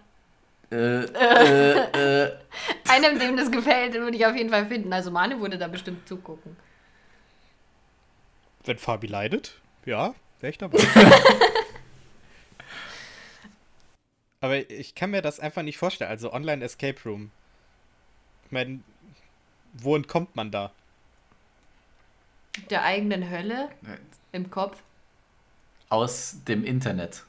Äh, 0.71 0.75
äh, 0.75 2.23
äh. 2.25 2.31
einem, 2.89 3.19
dem 3.19 3.35
das 3.37 3.51
gefällt, 3.51 3.93
würde 3.93 4.15
ich 4.15 4.25
auf 4.25 4.35
jeden 4.35 4.49
Fall 4.49 4.65
finden. 4.67 4.93
Also 4.93 5.11
Manu 5.11 5.39
würde 5.41 5.57
da 5.57 5.67
bestimmt 5.67 6.07
zugucken. 6.07 6.55
Wenn 8.63 8.77
Fabi 8.77 9.07
leidet, 9.07 9.59
ja, 9.85 10.13
wäre 10.39 10.51
ich 10.51 10.57
dabei. 10.57 10.79
Aber 14.39 14.69
ich 14.71 14.95
kann 14.95 15.11
mir 15.11 15.21
das 15.21 15.39
einfach 15.39 15.61
nicht 15.61 15.77
vorstellen. 15.77 16.09
Also 16.09 16.33
Online 16.33 16.63
Escape 16.65 16.97
Room. 17.05 17.31
Ich 18.45 18.51
meine, 18.51 18.79
wo 19.73 19.95
entkommt 19.95 20.35
man 20.35 20.51
da? 20.51 20.71
Der 22.69 22.83
eigenen 22.83 23.29
Hölle 23.29 23.69
im 24.31 24.49
Kopf. 24.49 24.77
Aus 25.89 26.37
dem 26.47 26.63
Internet. 26.63 27.23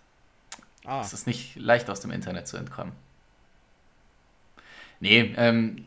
Ah, 0.84 1.00
Es 1.00 1.12
ist 1.12 1.26
nicht 1.26 1.56
leicht 1.56 1.88
aus 1.90 2.00
dem 2.00 2.10
Internet 2.10 2.48
zu 2.48 2.56
entkommen. 2.56 2.92
Nee, 5.00 5.34
ähm, 5.36 5.84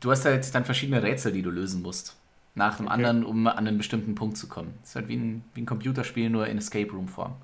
du 0.00 0.10
hast 0.10 0.24
halt 0.24 0.52
dann 0.54 0.64
verschiedene 0.64 1.02
Rätsel, 1.02 1.32
die 1.32 1.42
du 1.42 1.50
lösen 1.50 1.82
musst. 1.82 2.16
Nach 2.54 2.76
dem 2.76 2.86
Okay. 2.86 2.94
anderen, 2.94 3.24
um 3.24 3.46
an 3.46 3.58
einen 3.58 3.78
bestimmten 3.78 4.14
Punkt 4.16 4.36
zu 4.36 4.48
kommen. 4.48 4.76
Es 4.82 4.90
ist 4.90 4.96
halt 4.96 5.08
wie 5.08 5.16
ein, 5.16 5.44
wie 5.54 5.62
ein 5.62 5.66
Computerspiel, 5.66 6.30
nur 6.30 6.46
in 6.48 6.58
Escape 6.58 6.90
Room 6.90 7.08
Form. 7.08 7.34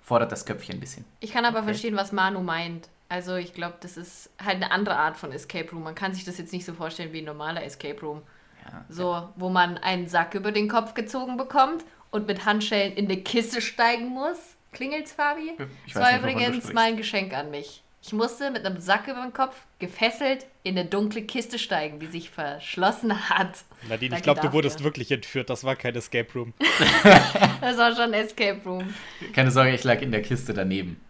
Fordert 0.00 0.30
das 0.32 0.46
Köpfchen 0.46 0.76
ein 0.76 0.80
bisschen. 0.80 1.04
Ich 1.20 1.32
kann 1.32 1.44
aber 1.44 1.58
Okay. 1.58 1.66
verstehen, 1.66 1.96
was 1.96 2.12
Manu 2.12 2.40
meint. 2.40 2.88
Also 3.08 3.34
ich 3.36 3.52
glaube, 3.52 3.74
das 3.80 3.96
ist 3.96 4.30
halt 4.42 4.56
eine 4.56 4.70
andere 4.70 4.96
Art 4.96 5.16
von 5.16 5.32
Escape 5.32 5.70
Room. 5.72 5.82
Man 5.82 5.94
kann 5.94 6.14
sich 6.14 6.24
das 6.24 6.38
jetzt 6.38 6.52
nicht 6.52 6.64
so 6.64 6.72
vorstellen 6.74 7.12
wie 7.12 7.18
ein 7.20 7.24
normaler 7.24 7.64
Escape 7.64 8.00
Room. 8.00 8.22
Ja. 8.64 8.84
So, 8.88 9.28
wo 9.36 9.48
man 9.48 9.78
einen 9.78 10.08
Sack 10.08 10.34
über 10.34 10.52
den 10.52 10.68
Kopf 10.68 10.94
gezogen 10.94 11.36
bekommt 11.36 11.84
und 12.10 12.26
mit 12.26 12.44
Handschellen 12.44 12.94
in 12.94 13.06
eine 13.06 13.18
Kiste 13.18 13.60
steigen 13.60 14.08
muss. 14.08 14.38
Klingelt's, 14.72 15.12
Fabi? 15.12 15.52
Ich 15.86 15.92
Das 15.92 16.02
war 16.02 16.12
nicht, 16.12 16.20
übrigens 16.20 16.56
sprichst. 16.56 16.74
mein 16.74 16.96
Geschenk 16.96 17.34
an 17.34 17.50
mich. 17.50 17.82
Ich 18.02 18.12
musste 18.12 18.50
mit 18.50 18.64
einem 18.64 18.80
Sack 18.80 19.08
über 19.08 19.22
den 19.22 19.32
Kopf 19.32 19.54
gefesselt 19.78 20.46
in 20.62 20.78
eine 20.78 20.88
dunkle 20.88 21.22
Kiste 21.22 21.58
steigen, 21.58 21.98
die 21.98 22.06
sich 22.06 22.30
verschlossen 22.30 23.28
hat. 23.28 23.64
Nadine, 23.88 24.16
ich 24.16 24.22
Danke 24.22 24.22
glaube, 24.22 24.40
du 24.40 24.52
wurdest 24.52 24.84
wirklich 24.84 25.10
entführt. 25.10 25.50
Das 25.50 25.64
war 25.64 25.76
kein 25.76 25.94
Escape 25.94 26.28
Room. 26.34 26.54
Das 27.60 27.76
war 27.76 27.94
schon 27.94 28.12
Escape 28.14 28.60
Room. 28.64 28.94
Keine 29.34 29.50
Sorge, 29.50 29.74
ich 29.74 29.84
lag 29.84 30.00
in 30.00 30.12
der 30.12 30.22
Kiste 30.22 30.54
daneben. 30.54 31.00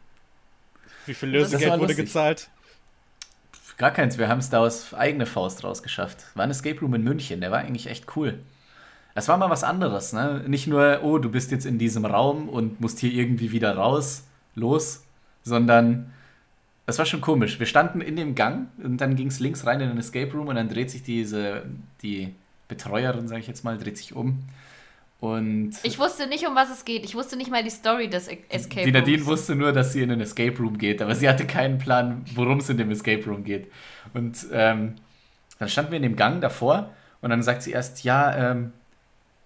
Wie 1.07 1.15
viel 1.15 1.29
Lösegeld 1.29 1.79
wurde 1.79 1.95
gezahlt? 1.95 2.49
Gar 3.79 3.93
keins, 3.93 4.19
wir 4.19 4.29
haben 4.29 4.41
es 4.41 4.51
da 4.51 4.59
aus 4.59 4.93
eigene 4.93 5.25
Faust 5.25 5.63
rausgeschafft. 5.63 6.25
War 6.35 6.43
ein 6.43 6.51
Escape 6.51 6.81
Room 6.81 6.95
in 6.95 7.05
München, 7.05 7.41
der 7.41 7.53
war 7.53 7.59
eigentlich 7.59 7.87
echt 7.87 8.17
cool. 8.17 8.41
Es 9.15 9.29
war 9.29 9.39
mal 9.39 9.51
was 9.51 9.63
anderes, 9.63 10.13
ne? 10.13 10.45
Nicht 10.49 10.67
nur, 10.67 11.01
oh, 11.03 11.19
du 11.19 11.31
bist 11.31 11.53
jetzt 11.53 11.65
in 11.65 11.79
diesem 11.79 12.05
Raum 12.05 12.49
und 12.49 12.81
musst 12.81 12.99
hier 12.99 13.13
irgendwie 13.13 13.53
wieder 13.53 13.77
raus, 13.77 14.25
los, 14.57 15.05
sondern 15.45 16.13
es 16.87 16.99
war 16.99 17.07
schon 17.07 17.21
komisch. 17.21 17.61
Wir 17.61 17.67
standen 17.67 18.01
in 18.01 18.17
dem 18.17 18.35
Gang 18.35 18.69
und 18.83 19.01
dann 19.01 19.15
ging 19.15 19.29
es 19.29 19.39
links 19.39 19.65
rein 19.65 19.81
in 19.81 19.89
den 19.91 19.99
Escape 19.99 20.33
Room 20.33 20.49
und 20.49 20.57
dann 20.57 20.69
dreht 20.69 20.91
sich 20.91 21.05
diese, 21.05 21.63
die 22.03 22.35
Betreuerin, 22.67 23.29
sage 23.29 23.41
ich 23.41 23.47
jetzt 23.47 23.63
mal, 23.63 23.79
dreht 23.79 23.97
sich 23.97 24.15
um. 24.15 24.41
Und 25.21 25.73
Ich 25.83 25.99
wusste 25.99 26.29
nicht, 26.29 26.47
um 26.47 26.55
was 26.55 26.71
es 26.71 26.85
geht. 26.85 27.05
Ich 27.05 27.15
wusste 27.17 27.37
nicht 27.37 27.51
mal 27.51 27.65
die 27.65 27.71
Story 27.71 28.09
des 28.09 28.29
E- 28.29 28.39
Escape 28.51 28.85
die 28.87 28.93
Nadine 28.93 29.17
Rooms. 29.19 29.27
wusste 29.27 29.57
nur, 29.57 29.73
dass 29.73 29.93
sie 29.93 30.03
in 30.03 30.11
den 30.11 30.21
Escape 30.21 30.57
Room 30.59 30.79
geht, 30.79 31.03
aber 31.03 31.15
sie 31.17 31.29
hatte 31.29 31.45
keinen 31.45 31.79
Plan, 31.79 32.25
worum 32.35 32.59
es 32.59 32.69
in 32.69 32.77
dem 32.77 32.91
Escape 32.93 33.25
Room 33.25 33.43
geht. 33.43 33.71
Und 34.15 34.47
ähm, 34.53 34.95
dann 35.59 35.69
standen 35.69 35.91
wir 35.91 35.97
in 35.97 36.05
dem 36.05 36.15
Gang 36.15 36.41
davor 36.41 36.95
und 37.21 37.31
dann 37.31 37.43
sagt 37.43 37.63
sie 37.65 37.73
erst, 37.73 38.05
ja, 38.05 38.53
ähm, 38.53 38.73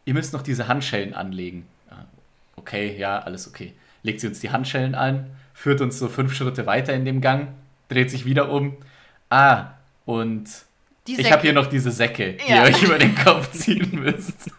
ihr 0.04 0.12
müsst 0.12 0.34
noch 0.34 0.42
diese 0.42 0.68
Handschellen 0.68 1.14
anlegen. 1.14 1.66
Okay, 2.56 2.94
ja, 2.98 3.18
alles 3.20 3.48
okay. 3.48 3.72
Legt 4.02 4.20
sie 4.20 4.26
uns 4.28 4.40
die 4.40 4.50
Handschellen 4.50 4.94
an, 4.94 5.26
führt 5.54 5.80
uns 5.80 5.98
so 5.98 6.08
fünf 6.08 6.34
Schritte 6.34 6.66
weiter 6.66 6.92
in 6.92 7.06
dem 7.06 7.22
Gang, 7.22 7.48
dreht 7.88 8.10
sich 8.10 8.26
wieder 8.26 8.50
um. 8.52 8.76
Ah, 9.30 9.68
und 10.04 10.44
ich 11.08 11.32
habe 11.32 11.40
hier 11.42 11.54
noch 11.54 11.66
diese 11.66 11.90
Säcke, 11.90 12.34
die 12.34 12.50
Ja. 12.50 12.56
ihr 12.66 12.74
euch 12.74 12.82
über 12.82 12.98
den 12.98 13.14
Kopf 13.14 13.50
ziehen 13.52 13.88
müsst. 13.92 14.50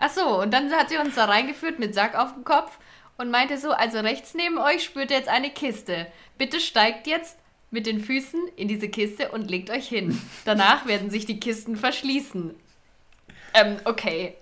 Ach 0.00 0.10
so, 0.10 0.40
und 0.40 0.52
dann 0.54 0.72
hat 0.72 0.88
sie 0.88 0.96
uns 0.96 1.14
da 1.14 1.26
reingeführt 1.26 1.78
mit 1.78 1.94
Sack 1.94 2.14
auf 2.18 2.32
dem 2.34 2.42
Kopf 2.44 2.78
und 3.18 3.30
meinte 3.30 3.58
so, 3.58 3.70
also 3.72 3.98
rechts 4.00 4.34
neben 4.34 4.58
euch 4.58 4.82
spürt 4.82 5.10
ihr 5.10 5.18
jetzt 5.18 5.28
eine 5.28 5.50
Kiste. 5.50 6.06
Bitte 6.38 6.58
steigt 6.58 7.06
jetzt 7.06 7.36
mit 7.70 7.86
den 7.86 8.00
Füßen 8.00 8.40
in 8.56 8.66
diese 8.66 8.88
Kiste 8.88 9.30
und 9.30 9.50
legt 9.50 9.70
euch 9.70 9.86
hin. 9.88 10.20
Danach 10.44 10.86
werden 10.86 11.10
sich 11.10 11.26
die 11.26 11.38
Kisten 11.38 11.76
verschließen. 11.76 12.54
Ähm, 13.54 13.76
okay. 13.84 14.34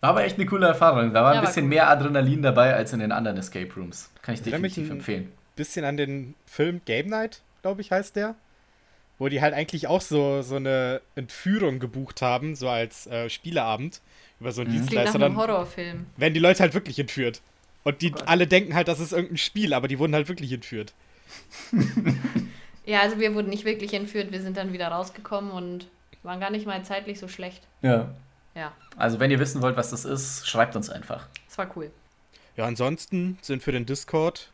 War 0.00 0.10
aber 0.10 0.24
echt 0.24 0.36
eine 0.36 0.46
coole 0.46 0.66
Erfahrung. 0.66 1.12
Da 1.12 1.22
war 1.22 1.34
Ja, 1.34 1.40
ein 1.40 1.44
war 1.44 1.50
bisschen 1.50 1.64
cool. 1.64 1.68
mehr 1.70 1.88
Adrenalin 1.90 2.42
dabei 2.42 2.74
als 2.74 2.92
in 2.92 3.00
den 3.00 3.12
anderen 3.12 3.36
Escape 3.38 3.68
Rooms. 3.76 4.10
Kann 4.22 4.34
ich 4.34 4.42
definitiv 4.42 4.86
ein- 4.90 4.98
empfehlen. 4.98 5.32
Bisschen 5.54 5.84
an 5.84 5.96
den 5.96 6.34
Film 6.46 6.80
Game 6.84 7.06
Night, 7.08 7.40
glaube 7.62 7.80
ich, 7.80 7.90
heißt 7.90 8.14
der. 8.16 8.34
Wo 9.18 9.28
die 9.28 9.40
halt 9.40 9.54
eigentlich 9.54 9.86
auch 9.86 10.00
so, 10.02 10.42
so 10.42 10.56
eine 10.56 11.00
Entführung 11.14 11.78
gebucht 11.78 12.20
haben, 12.22 12.54
so 12.54 12.68
als 12.68 13.06
äh, 13.06 13.30
Spieleabend 13.30 14.00
über 14.40 14.52
so 14.52 14.60
einen 14.60 14.70
Klingt 14.70 14.84
nach 14.84 14.90
Dienstleister. 14.90 15.14
einem 15.24 15.34
Dann 15.34 15.36
Horrorfilm. 15.36 16.06
werden 16.16 16.34
die 16.34 16.40
Leute 16.40 16.62
halt 16.62 16.74
wirklich 16.74 16.98
entführt. 16.98 17.40
Und 17.84 18.02
die 18.02 18.12
Oh 18.12 18.18
alle 18.26 18.46
denken 18.46 18.74
halt, 18.74 18.88
das 18.88 19.00
ist 19.00 19.12
irgendein 19.12 19.38
Spiel, 19.38 19.72
aber 19.72 19.88
die 19.88 19.98
wurden 19.98 20.14
halt 20.14 20.28
wirklich 20.28 20.52
entführt. 20.52 20.92
Ja, 22.84 23.00
also 23.00 23.18
wir 23.18 23.34
wurden 23.34 23.48
nicht 23.50 23.64
wirklich 23.64 23.92
entführt. 23.94 24.30
Wir 24.30 24.40
sind 24.40 24.56
dann 24.56 24.72
wieder 24.72 24.86
rausgekommen 24.88 25.50
und 25.50 25.88
waren 26.22 26.38
gar 26.38 26.50
nicht 26.50 26.66
mal 26.66 26.84
zeitlich 26.84 27.18
so 27.18 27.26
schlecht. 27.26 27.62
Ja. 27.82 28.14
Ja, 28.54 28.72
Also, 28.96 29.18
wenn 29.20 29.30
ihr 29.32 29.38
wissen 29.40 29.60
wollt, 29.60 29.76
was 29.76 29.90
das 29.90 30.04
ist, 30.04 30.48
schreibt 30.48 30.76
uns 30.76 30.88
einfach. 30.88 31.26
es 31.48 31.58
war 31.58 31.68
cool. 31.76 31.90
Ja, 32.56 32.64
ansonsten 32.64 33.38
sind 33.42 33.62
für 33.62 33.72
den 33.72 33.84
Discord 33.86 34.50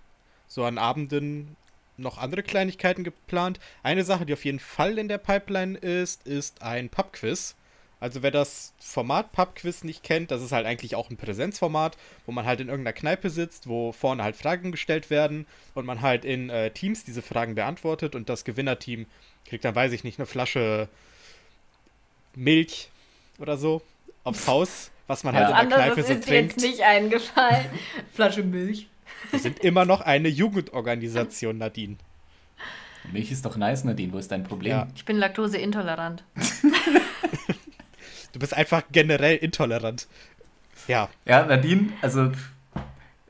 so 0.48 0.64
an 0.64 0.76
Abenden 0.78 1.56
noch 1.96 2.18
andere 2.18 2.42
Kleinigkeiten 2.42 3.04
geplant. 3.04 3.60
Eine 3.82 4.04
Sache, 4.04 4.26
die 4.26 4.32
auf 4.32 4.44
jeden 4.44 4.58
Fall 4.60 4.98
in 4.98 5.08
der 5.08 5.18
Pipeline 5.18 5.76
ist, 5.78 6.26
ist 6.26 6.62
ein 6.62 6.88
Pubquiz. 6.88 7.54
Also 8.00 8.22
wer 8.24 8.32
das 8.32 8.72
Format 8.80 9.30
Pubquiz 9.30 9.84
nicht 9.84 10.02
kennt, 10.02 10.32
das 10.32 10.42
ist 10.42 10.50
halt 10.50 10.66
eigentlich 10.66 10.96
auch 10.96 11.08
ein 11.10 11.16
Präsenzformat, 11.16 11.96
wo 12.26 12.32
man 12.32 12.44
halt 12.46 12.58
in 12.60 12.68
irgendeiner 12.68 12.94
Kneipe 12.94 13.30
sitzt, 13.30 13.68
wo 13.68 13.92
vorne 13.92 14.24
halt 14.24 14.34
Fragen 14.34 14.72
gestellt 14.72 15.08
werden 15.08 15.46
und 15.74 15.86
man 15.86 16.00
halt 16.02 16.24
in 16.24 16.50
äh, 16.50 16.72
Teams 16.72 17.04
diese 17.04 17.22
Fragen 17.22 17.54
beantwortet 17.54 18.16
und 18.16 18.28
das 18.28 18.44
Gewinnerteam 18.44 19.06
kriegt 19.46 19.64
dann, 19.64 19.76
weiß 19.76 19.92
ich 19.92 20.02
nicht, 20.02 20.18
eine 20.18 20.26
Flasche 20.26 20.88
Milch 22.34 22.88
oder 23.38 23.56
so 23.56 23.82
aufs 24.24 24.46
Haus, 24.48 24.90
was 25.06 25.22
man 25.24 25.34
halt 25.36 25.50
Ja. 25.50 25.60
in 25.62 25.68
der 25.68 25.78
Kneipe 25.78 25.90
Anderes 25.92 26.08
so 26.08 26.12
ist 26.14 26.26
trinkt. 26.28 26.52
jetzt 26.54 26.60
nicht 26.62 26.80
eingefallen. 26.82 27.66
Flasche 28.12 28.42
Milch. 28.42 28.88
Wir 29.30 29.38
sind 29.38 29.60
immer 29.60 29.84
noch 29.84 30.00
eine 30.00 30.28
Jugendorganisation, 30.28 31.58
Nadine. 31.58 31.96
Milch 33.10 33.32
ist 33.32 33.44
doch 33.44 33.56
nice, 33.56 33.84
Nadine. 33.84 34.12
Wo 34.12 34.18
ist 34.18 34.30
dein 34.30 34.44
Problem? 34.44 34.70
Ja. 34.72 34.88
Ich 34.94 35.04
bin 35.04 35.16
laktoseintolerant. 35.16 36.24
Du 38.32 38.38
bist 38.38 38.54
einfach 38.54 38.82
generell 38.90 39.36
intolerant. 39.36 40.08
Ja, 40.88 41.08
Ja, 41.26 41.44
Nadine, 41.44 41.90
also. 42.00 42.32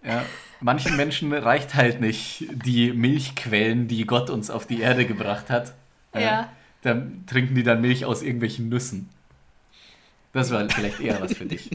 Ja, 0.05 0.25
manchen 0.61 0.97
Menschen 0.97 1.33
reicht 1.33 1.75
halt 1.75 2.01
nicht 2.01 2.47
die 2.51 2.93
Milchquellen, 2.93 3.89
die 3.89 4.05
Gott 4.07 4.31
uns 4.31 4.51
auf 4.51 4.67
die 4.67 4.81
Erde 4.81 5.05
gebracht 5.05 5.51
hat. 5.51 5.75
Ja. 6.15 6.53
Dann 6.83 7.25
trinken 7.27 7.55
die 7.55 7.63
dann 7.63 7.81
Milch 7.81 8.05
aus 8.05 8.23
irgendwelchen 8.23 8.69
Nüssen. 8.69 9.09
Das 10.33 10.51
war 10.51 10.67
vielleicht 10.69 11.01
eher 11.01 11.21
was 11.21 11.35
für 11.35 11.45
dich. 11.45 11.71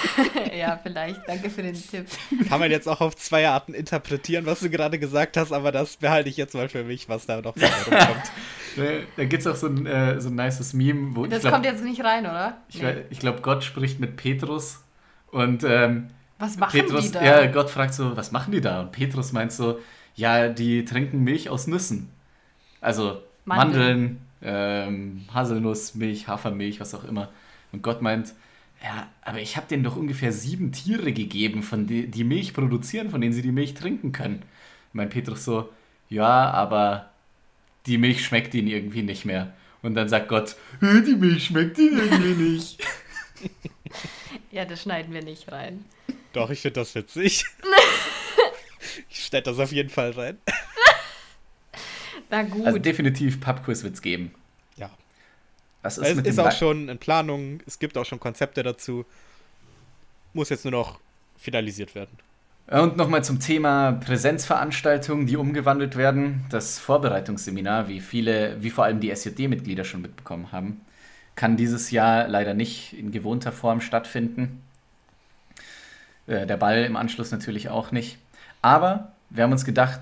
ja, 0.58 0.78
vielleicht. 0.82 1.20
Danke 1.28 1.48
für 1.50 1.62
den 1.62 1.74
Tipp. 1.74 2.06
kann 2.48 2.58
man 2.58 2.70
jetzt 2.70 2.88
auch 2.88 3.00
auf 3.00 3.14
zwei 3.16 3.48
Arten 3.48 3.74
interpretieren, 3.74 4.44
was 4.44 4.60
du 4.60 4.70
gerade 4.70 4.98
gesagt 4.98 5.36
hast, 5.36 5.52
aber 5.52 5.70
das 5.70 5.96
behalte 5.98 6.28
ich 6.28 6.36
jetzt 6.36 6.54
mal 6.54 6.68
für 6.68 6.82
mich, 6.82 7.08
was 7.08 7.26
da 7.26 7.40
noch 7.40 7.54
rumkommt. 7.56 8.22
Da 9.16 9.24
gibt 9.26 9.42
es 9.42 9.46
auch 9.46 9.54
so 9.54 9.66
ein, 9.66 9.84
äh, 9.84 10.18
so 10.18 10.30
ein 10.30 10.34
nices 10.34 10.72
Meme, 10.72 11.14
wo 11.14 11.26
Das 11.26 11.34
ich 11.36 11.40
glaube, 11.42 11.56
kommt 11.56 11.66
jetzt 11.66 11.84
nicht 11.84 12.02
rein, 12.02 12.24
oder? 12.24 12.56
ich, 12.70 12.80
Nee. 12.80 13.02
ich 13.10 13.18
glaub, 13.18 13.42
Gott 13.42 13.62
spricht 13.64 14.00
mit 14.00 14.16
Petrus 14.16 14.82
und 15.30 15.62
ähm, 15.62 16.08
Was 16.38 16.56
machen 16.56 16.80
Petrus, 16.80 17.04
die 17.04 17.12
da? 17.12 17.22
ja, 17.22 17.46
Gott 17.48 17.68
fragt 17.68 17.92
so, 17.92 18.16
was 18.16 18.32
machen 18.32 18.50
die 18.50 18.62
da? 18.62 18.80
Und 18.80 18.92
Petrus 18.92 19.32
meint 19.32 19.52
so, 19.52 19.78
ja, 20.14 20.48
die 20.48 20.86
trinken 20.86 21.22
Milch 21.22 21.50
aus 21.50 21.66
Nüssen. 21.66 22.08
Also 22.80 23.20
Mandeln. 23.44 23.78
Mandeln, 23.84 24.20
ähm, 24.42 25.24
Haselnussmilch, 25.34 26.26
Hafermilch, 26.28 26.80
was 26.80 26.94
auch 26.94 27.04
immer. 27.04 27.28
Und 27.72 27.82
Gott 27.82 28.02
meint, 28.02 28.34
ja, 28.82 29.08
aber 29.22 29.40
ich 29.40 29.56
habe 29.56 29.66
denen 29.68 29.84
doch 29.84 29.96
ungefähr 29.96 30.32
sieben 30.32 30.72
Tiere 30.72 31.12
gegeben, 31.12 31.62
von 31.62 31.86
die, 31.86 32.06
die 32.08 32.24
Milch 32.24 32.52
produzieren, 32.54 33.10
von 33.10 33.20
denen 33.20 33.32
sie 33.32 33.42
die 33.42 33.52
Milch 33.52 33.74
trinken 33.74 34.12
können. 34.12 34.42
Meint 34.92 35.10
Petrus 35.10 35.44
so, 35.44 35.70
ja, 36.08 36.50
aber 36.50 37.10
die 37.86 37.98
Milch 37.98 38.24
schmeckt 38.24 38.54
ihnen 38.54 38.68
irgendwie 38.68 39.02
nicht 39.02 39.24
mehr. 39.24 39.54
Und 39.82 39.94
dann 39.94 40.08
sagt 40.08 40.28
Gott, 40.28 40.56
"Äh, 40.80 41.02
die 41.02 41.16
Milch 41.16 41.46
schmeckt 41.46 41.78
ihnen 41.78 41.98
irgendwie 41.98 42.42
nicht. 42.52 42.78
Ja, 44.50 44.64
das 44.66 44.82
schneiden 44.82 45.12
wir 45.14 45.22
nicht 45.24 45.50
rein. 45.50 45.84
Doch, 46.34 46.50
ich 46.50 46.60
finde 46.60 46.80
das 46.80 46.94
witzig. 46.94 47.44
Ich 49.08 49.24
stelle 49.24 49.42
das 49.42 49.58
auf 49.58 49.72
jeden 49.72 49.88
Fall 49.88 50.10
rein. 50.10 50.36
Na 52.30 52.42
gut. 52.42 52.66
Also 52.66 52.78
definitiv 52.78 53.40
Pubquiz 53.40 53.82
wird 53.82 53.94
es 53.94 54.02
geben. 54.02 54.34
Was 55.82 55.98
ist 55.98 56.08
Es 56.18 56.26
ist 56.26 56.38
auch 56.38 56.44
Ba- 56.44 56.50
schon 56.52 56.88
in 56.88 56.98
Planung, 56.98 57.60
es 57.66 57.78
gibt 57.78 57.96
auch 57.98 58.04
schon 58.04 58.20
Konzepte 58.20 58.62
dazu. 58.62 59.04
Muss 60.32 60.48
jetzt 60.48 60.64
nur 60.64 60.72
noch 60.72 61.00
finalisiert 61.36 61.94
werden. 61.94 62.16
Und 62.68 62.96
nochmal 62.96 63.24
zum 63.24 63.40
Thema 63.40 63.92
Präsenzveranstaltungen, 63.92 65.26
die 65.26 65.36
umgewandelt 65.36 65.96
werden. 65.96 66.44
Das 66.50 66.78
Vorbereitungsseminar, 66.78 67.88
wie 67.88 68.00
viele, 68.00 68.62
wie 68.62 68.70
vor 68.70 68.84
allem 68.84 69.00
die 69.00 69.10
SJD-Mitglieder 69.14 69.84
schon 69.84 70.00
mitbekommen 70.00 70.52
haben, 70.52 70.80
kann 71.34 71.56
dieses 71.56 71.90
Jahr 71.90 72.28
leider 72.28 72.54
nicht 72.54 72.92
in 72.92 73.10
gewohnter 73.10 73.50
Form 73.52 73.80
stattfinden. 73.80 74.62
Äh, 76.26 76.46
Der 76.46 76.56
Ball 76.56 76.84
im 76.84 76.96
Anschluss 76.96 77.32
natürlich 77.32 77.68
auch 77.68 77.90
nicht. 77.90 78.18
Aber 78.62 79.12
wir 79.30 79.42
haben 79.44 79.52
uns 79.52 79.64
gedacht, 79.64 80.00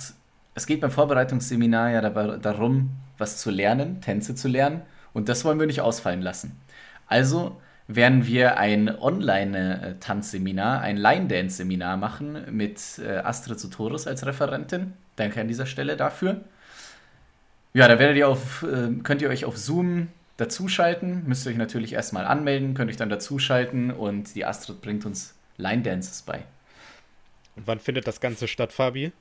es 0.54 0.66
geht 0.66 0.80
beim 0.82 0.90
Vorbereitungsseminar 0.90 1.90
ja 1.90 2.02
darum, 2.02 2.90
was 3.16 3.38
zu 3.38 3.50
lernen, 3.50 4.00
Tänze 4.02 4.34
zu 4.34 4.48
lernen. 4.48 4.82
Und 5.12 5.28
das 5.28 5.44
wollen 5.44 5.58
wir 5.58 5.66
nicht 5.66 5.80
ausfallen 5.80 6.22
lassen. 6.22 6.60
Also 7.06 7.60
werden 7.88 8.26
wir 8.26 8.58
ein 8.58 8.88
Online-Tanzseminar, 8.88 10.80
ein 10.80 10.96
Line-Dance-Seminar 10.96 11.96
machen 11.96 12.44
mit 12.50 12.80
äh, 12.98 13.18
Astrid 13.18 13.58
Sotoris 13.58 14.06
als 14.06 14.24
Referentin. 14.24 14.92
Danke 15.16 15.40
an 15.40 15.48
dieser 15.48 15.66
Stelle 15.66 15.96
dafür. 15.96 16.42
Ja, 17.72 17.88
da 17.88 17.98
werdet 17.98 18.16
ihr 18.16 18.28
auf, 18.28 18.62
äh, 18.62 18.90
könnt 19.02 19.22
ihr 19.22 19.28
euch 19.28 19.44
auf 19.44 19.56
Zoom 19.56 20.08
dazuschalten. 20.36 21.24
Müsst 21.26 21.46
ihr 21.46 21.52
euch 21.52 21.58
natürlich 21.58 21.92
erstmal 21.92 22.26
anmelden, 22.26 22.74
könnt 22.74 22.90
euch 22.90 22.96
dann 22.96 23.10
dazuschalten 23.10 23.90
und 23.90 24.34
die 24.34 24.44
Astrid 24.44 24.80
bringt 24.80 25.04
uns 25.04 25.34
Line-Dances 25.56 26.22
bei. 26.22 26.44
Und 27.56 27.66
wann 27.66 27.80
findet 27.80 28.06
das 28.06 28.20
Ganze 28.20 28.48
statt, 28.48 28.72
Fabi? 28.72 29.12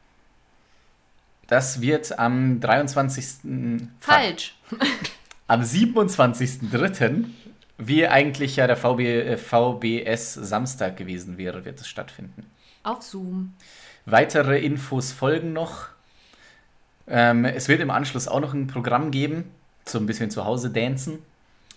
Das 1.47 1.81
wird 1.81 2.19
am 2.19 2.59
23. 2.59 3.89
Falsch. 3.99 4.55
Am 5.49 5.61
27.03., 5.61 7.25
wie 7.79 8.07
eigentlich 8.07 8.57
ja 8.57 8.67
der 8.67 8.77
VB, 8.77 8.99
äh, 8.99 9.35
VBS 9.35 10.35
Samstag 10.35 10.95
gewesen 10.95 11.39
wäre, 11.39 11.65
wird 11.65 11.81
es 11.81 11.87
stattfinden. 11.87 12.45
Auf 12.83 13.01
Zoom. 13.01 13.55
Weitere 14.05 14.59
Infos 14.59 15.11
folgen 15.11 15.51
noch. 15.53 15.87
Ähm, 17.07 17.45
es 17.45 17.67
wird 17.67 17.81
im 17.81 17.89
Anschluss 17.89 18.27
auch 18.27 18.41
noch 18.41 18.53
ein 18.53 18.67
Programm 18.67 19.09
geben, 19.09 19.49
so 19.85 19.97
ein 19.97 20.05
bisschen 20.05 20.29
zu 20.29 20.45
Hause 20.45 20.69
dancen. 20.69 21.17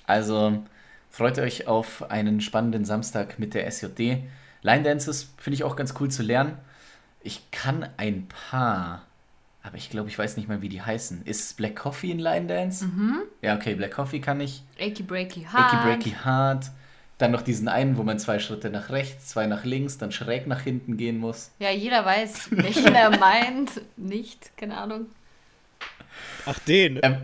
Also 0.07 0.63
freut 1.11 1.39
euch 1.39 1.67
auf 1.67 2.11
einen 2.11 2.43
spannenden 2.43 2.85
Samstag 2.85 3.39
mit 3.39 3.55
der 3.55 3.67
SJD. 3.71 4.23
Line 4.61 4.83
Dances 4.83 5.33
finde 5.39 5.55
ich 5.55 5.65
auch 5.65 5.77
ganz 5.77 5.95
cool 5.99 6.11
zu 6.11 6.23
lernen. 6.23 6.59
Ich 7.23 7.51
kann 7.51 7.89
ein 7.97 8.29
paar, 8.29 9.07
aber 9.63 9.77
ich 9.77 9.91
glaube, 9.91 10.09
ich 10.09 10.19
weiß 10.19 10.37
nicht 10.37 10.49
mal, 10.49 10.61
wie 10.61 10.69
die 10.69 10.83
heißen. 10.83 11.23
Ist 11.25 11.57
Black 11.57 11.77
Coffee 11.77 12.13
ein 12.13 12.19
Line 12.19 12.47
Dance? 12.47 12.89
Ja, 13.43 13.55
okay, 13.55 13.75
Black 13.75 13.93
Coffee 13.93 14.21
kann 14.21 14.41
ich. 14.41 14.63
Achy 14.81 15.03
Breaky 15.03 15.45
Hard. 15.45 15.73
Icky 15.73 15.83
Breaky 15.85 16.17
Hard. 16.25 16.71
Dann 17.19 17.31
noch 17.31 17.43
diesen 17.43 17.69
einen, 17.69 17.97
wo 17.97 18.03
man 18.03 18.19
zwei 18.19 18.41
Schritte 18.41 18.71
nach 18.71 18.91
rechts, 18.91 19.29
zwei 19.29 19.47
nach 19.47 19.65
links, 19.65 19.99
dann 19.99 20.11
schräg 20.11 20.49
nach 20.49 20.61
hinten 20.61 20.97
gehen 20.97 21.19
muss. 21.19 21.53
Ja, 21.61 21.71
jeder 21.71 22.05
weiß, 22.05 22.49
welchen 22.51 22.95
er 22.95 23.17
meint. 23.17 23.71
Nicht, 23.97 24.57
keine 24.57 24.77
Ahnung. 24.77 25.07
Ach, 26.47 26.59
den. 26.61 26.99
Ähm, 27.03 27.19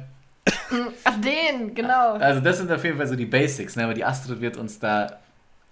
Ach, 1.04 1.20
den, 1.20 1.74
genau. 1.74 2.14
Also 2.14 2.40
das 2.40 2.58
sind 2.58 2.70
auf 2.70 2.84
jeden 2.84 2.96
Fall 2.96 3.06
so 3.06 3.16
die 3.16 3.26
Basics, 3.26 3.76
ne? 3.76 3.84
aber 3.84 3.94
die 3.94 4.04
Astrid 4.04 4.40
wird 4.40 4.56
uns 4.56 4.78
da 4.78 5.18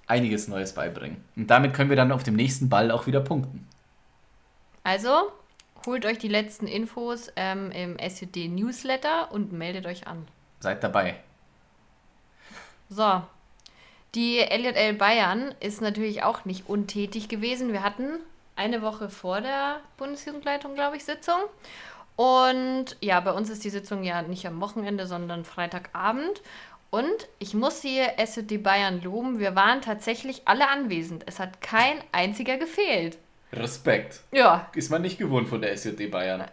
einiges 0.06 0.48
Neues 0.48 0.72
beibringen. 0.72 1.18
Und 1.36 1.48
damit 1.48 1.74
können 1.74 1.90
wir 1.90 1.96
dann 1.96 2.12
auf 2.12 2.22
dem 2.22 2.34
nächsten 2.34 2.68
Ball 2.68 2.90
auch 2.90 3.06
wieder 3.06 3.20
punkten. 3.20 3.66
Also, 4.82 5.32
holt 5.86 6.04
euch 6.04 6.18
die 6.18 6.28
letzten 6.28 6.66
Infos 6.66 7.32
ähm, 7.36 7.70
im 7.70 7.96
SUD 7.98 8.48
Newsletter 8.48 9.32
und 9.32 9.52
meldet 9.52 9.86
euch 9.86 10.06
an. 10.06 10.26
Seid 10.60 10.82
dabei. 10.82 11.16
So. 12.88 13.22
Die 14.14 14.38
LJL 14.38 14.94
Bayern 14.94 15.54
ist 15.60 15.82
natürlich 15.82 16.22
auch 16.22 16.44
nicht 16.44 16.68
untätig 16.68 17.28
gewesen. 17.28 17.72
Wir 17.72 17.82
hatten 17.82 18.20
eine 18.54 18.80
Woche 18.80 19.10
vor 19.10 19.40
der 19.40 19.80
Bundesjugendleitung, 19.98 20.74
glaube 20.74 20.96
ich, 20.96 21.04
Sitzung. 21.04 21.38
Und 22.16 22.96
ja, 23.02 23.20
bei 23.20 23.32
uns 23.32 23.50
ist 23.50 23.62
die 23.64 23.70
Sitzung 23.70 24.02
ja 24.02 24.22
nicht 24.22 24.46
am 24.46 24.60
Wochenende, 24.60 25.06
sondern 25.06 25.44
Freitagabend. 25.44 26.40
Und 26.90 27.28
ich 27.38 27.52
muss 27.52 27.82
hier 27.82 28.12
SUD 28.24 28.62
Bayern 28.62 29.02
loben. 29.02 29.38
Wir 29.38 29.54
waren 29.54 29.82
tatsächlich 29.82 30.48
alle 30.48 30.68
anwesend. 30.68 31.24
Es 31.26 31.38
hat 31.38 31.60
kein 31.60 31.98
einziger 32.12 32.56
gefehlt. 32.56 33.18
Respekt. 33.52 34.20
Ja, 34.32 34.68
Ist 34.74 34.90
man 34.90 35.02
nicht 35.02 35.18
gewohnt 35.18 35.48
von 35.48 35.60
der 35.62 35.72
SJD 35.76 36.10
Bayern. 36.10 36.44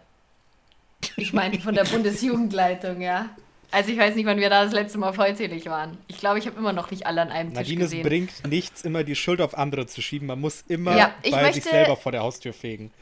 ich 1.16 1.32
meine 1.32 1.58
von 1.60 1.74
der 1.74 1.84
Bundesjugendleitung, 1.84 3.00
ja. 3.00 3.30
Also 3.70 3.90
ich 3.90 3.98
weiß 3.98 4.14
nicht, 4.14 4.26
wann 4.26 4.38
wir 4.38 4.48
da 4.50 4.62
das 4.64 4.72
letzte 4.72 4.98
Mal 4.98 5.12
vollzählig 5.12 5.66
waren. 5.66 5.98
Ich 6.06 6.18
glaube, 6.18 6.38
ich 6.38 6.46
habe 6.46 6.56
immer 6.56 6.72
noch 6.72 6.90
nicht 6.92 7.06
alle 7.06 7.22
an 7.22 7.30
einem 7.30 7.50
Tisch 7.50 7.56
Nadine, 7.58 7.84
es 7.84 7.90
gesehen. 7.90 8.06
bringt 8.06 8.46
nichts, 8.46 8.82
immer 8.82 9.02
die 9.02 9.16
Schuld 9.16 9.40
auf 9.40 9.58
andere 9.58 9.86
zu 9.86 10.00
schieben. 10.00 10.28
Man 10.28 10.40
muss 10.40 10.62
immer 10.68 10.96
Ja, 10.96 11.12
ich 11.22 11.32
bei 11.32 11.44
sich 11.52 11.56
möchte- 11.64 11.70
selber 11.70 11.96
vor 11.96 12.12
der 12.12 12.22
Haustür 12.22 12.52
fegen. 12.52 12.92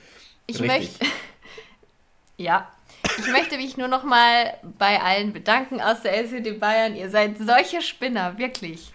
Ich 0.47 0.59
Richtig. 0.61 0.69
möchte. 0.99 1.07
ja. 2.39 2.71
Ich 3.19 3.27
möchte 3.31 3.57
mich 3.59 3.77
nur 3.77 3.89
noch 3.89 4.05
mal 4.05 4.55
bei 4.79 5.01
allen 5.03 5.33
bedanken 5.35 5.81
aus 5.81 6.01
der 6.03 6.17
SED 6.25 6.53
Bayern. 6.59 6.97
Ihr 6.97 7.11
seid 7.11 7.37
solche 7.39 7.83
Spinner, 7.83 8.39
wirklich. 8.39 8.91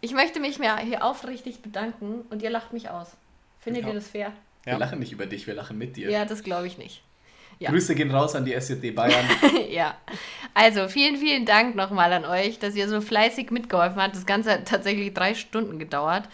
Ich 0.00 0.12
möchte 0.12 0.40
mich 0.40 0.58
mir 0.58 0.76
hier 0.78 1.04
aufrichtig 1.04 1.60
bedanken 1.62 2.22
und 2.30 2.42
ihr 2.42 2.50
lacht 2.50 2.72
mich 2.72 2.90
aus. 2.90 3.08
Findet 3.66 3.82
Ja. 3.82 3.88
ihr 3.88 3.94
das 3.94 4.08
fair? 4.08 4.32
Wir 4.62 4.74
Ja. 4.74 4.78
lachen 4.78 5.00
nicht 5.00 5.10
über 5.10 5.26
dich, 5.26 5.46
wir 5.48 5.54
lachen 5.54 5.76
mit 5.76 5.96
dir. 5.96 6.08
Ja, 6.08 6.24
das 6.24 6.44
glaube 6.44 6.68
ich 6.68 6.78
nicht. 6.78 7.02
Ja. 7.58 7.70
Grüße 7.70 7.96
gehen 7.96 8.10
raus 8.12 8.36
an 8.36 8.44
die 8.44 8.52
SJD 8.54 8.92
Bayern. 8.94 9.24
ja. 9.70 9.96
Also, 10.54 10.86
vielen, 10.88 11.16
vielen 11.16 11.46
Dank 11.46 11.74
nochmal 11.74 12.12
an 12.12 12.24
euch, 12.24 12.60
dass 12.60 12.76
ihr 12.76 12.88
so 12.88 13.00
fleißig 13.00 13.50
mitgeholfen 13.50 14.00
habt. 14.00 14.14
Das 14.14 14.24
Ganze 14.26 14.52
hat 14.52 14.68
tatsächlich 14.68 15.12
drei 15.14 15.34
Stunden 15.34 15.78
gedauert. 15.80 16.28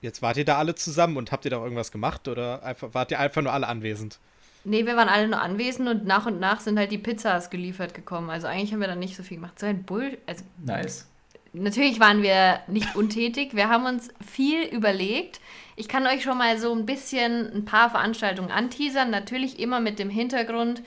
Jetzt 0.00 0.20
wart 0.20 0.36
ihr 0.36 0.44
da 0.44 0.58
alle 0.58 0.74
zusammen 0.74 1.16
und 1.16 1.30
habt 1.32 1.44
ihr 1.44 1.50
da 1.52 1.62
irgendwas 1.62 1.92
gemacht 1.92 2.26
oder 2.28 2.62
einfach, 2.64 2.88
wart 2.92 3.10
ihr 3.12 3.20
einfach 3.20 3.40
nur 3.42 3.52
alle 3.52 3.68
anwesend? 3.68 4.18
Nee, 4.64 4.84
wir 4.86 4.96
waren 4.96 5.08
alle 5.08 5.28
nur 5.28 5.40
anwesend 5.40 5.88
und 5.88 6.06
nach 6.06 6.26
und 6.26 6.40
nach 6.40 6.60
sind 6.60 6.78
halt 6.78 6.90
die 6.90 6.98
Pizzas 6.98 7.50
geliefert 7.50 7.94
gekommen. 7.94 8.30
Also 8.30 8.46
eigentlich 8.46 8.72
haben 8.72 8.80
wir 8.80 8.88
da 8.88 8.96
nicht 8.96 9.16
so 9.16 9.22
viel 9.22 9.36
gemacht. 9.36 9.58
So 9.60 9.66
ein 9.66 9.82
Bull. 9.84 10.16
Also 10.26 10.44
nice. 10.64 11.06
natürlich 11.52 12.00
waren 12.00 12.22
wir 12.22 12.60
nicht 12.66 12.96
untätig. 12.96 13.54
Wir 13.54 13.68
haben 13.68 13.84
uns 13.84 14.08
viel 14.26 14.62
überlegt. 14.64 15.40
Ich 15.76 15.88
kann 15.88 16.06
euch 16.06 16.22
schon 16.22 16.38
mal 16.38 16.58
so 16.58 16.72
ein 16.74 16.86
bisschen 16.86 17.52
ein 17.52 17.64
paar 17.64 17.90
Veranstaltungen 17.90 18.50
anteasern. 18.50 19.10
Natürlich 19.10 19.58
immer 19.58 19.80
mit 19.80 19.98
dem 19.98 20.10
Hintergrund, 20.10 20.82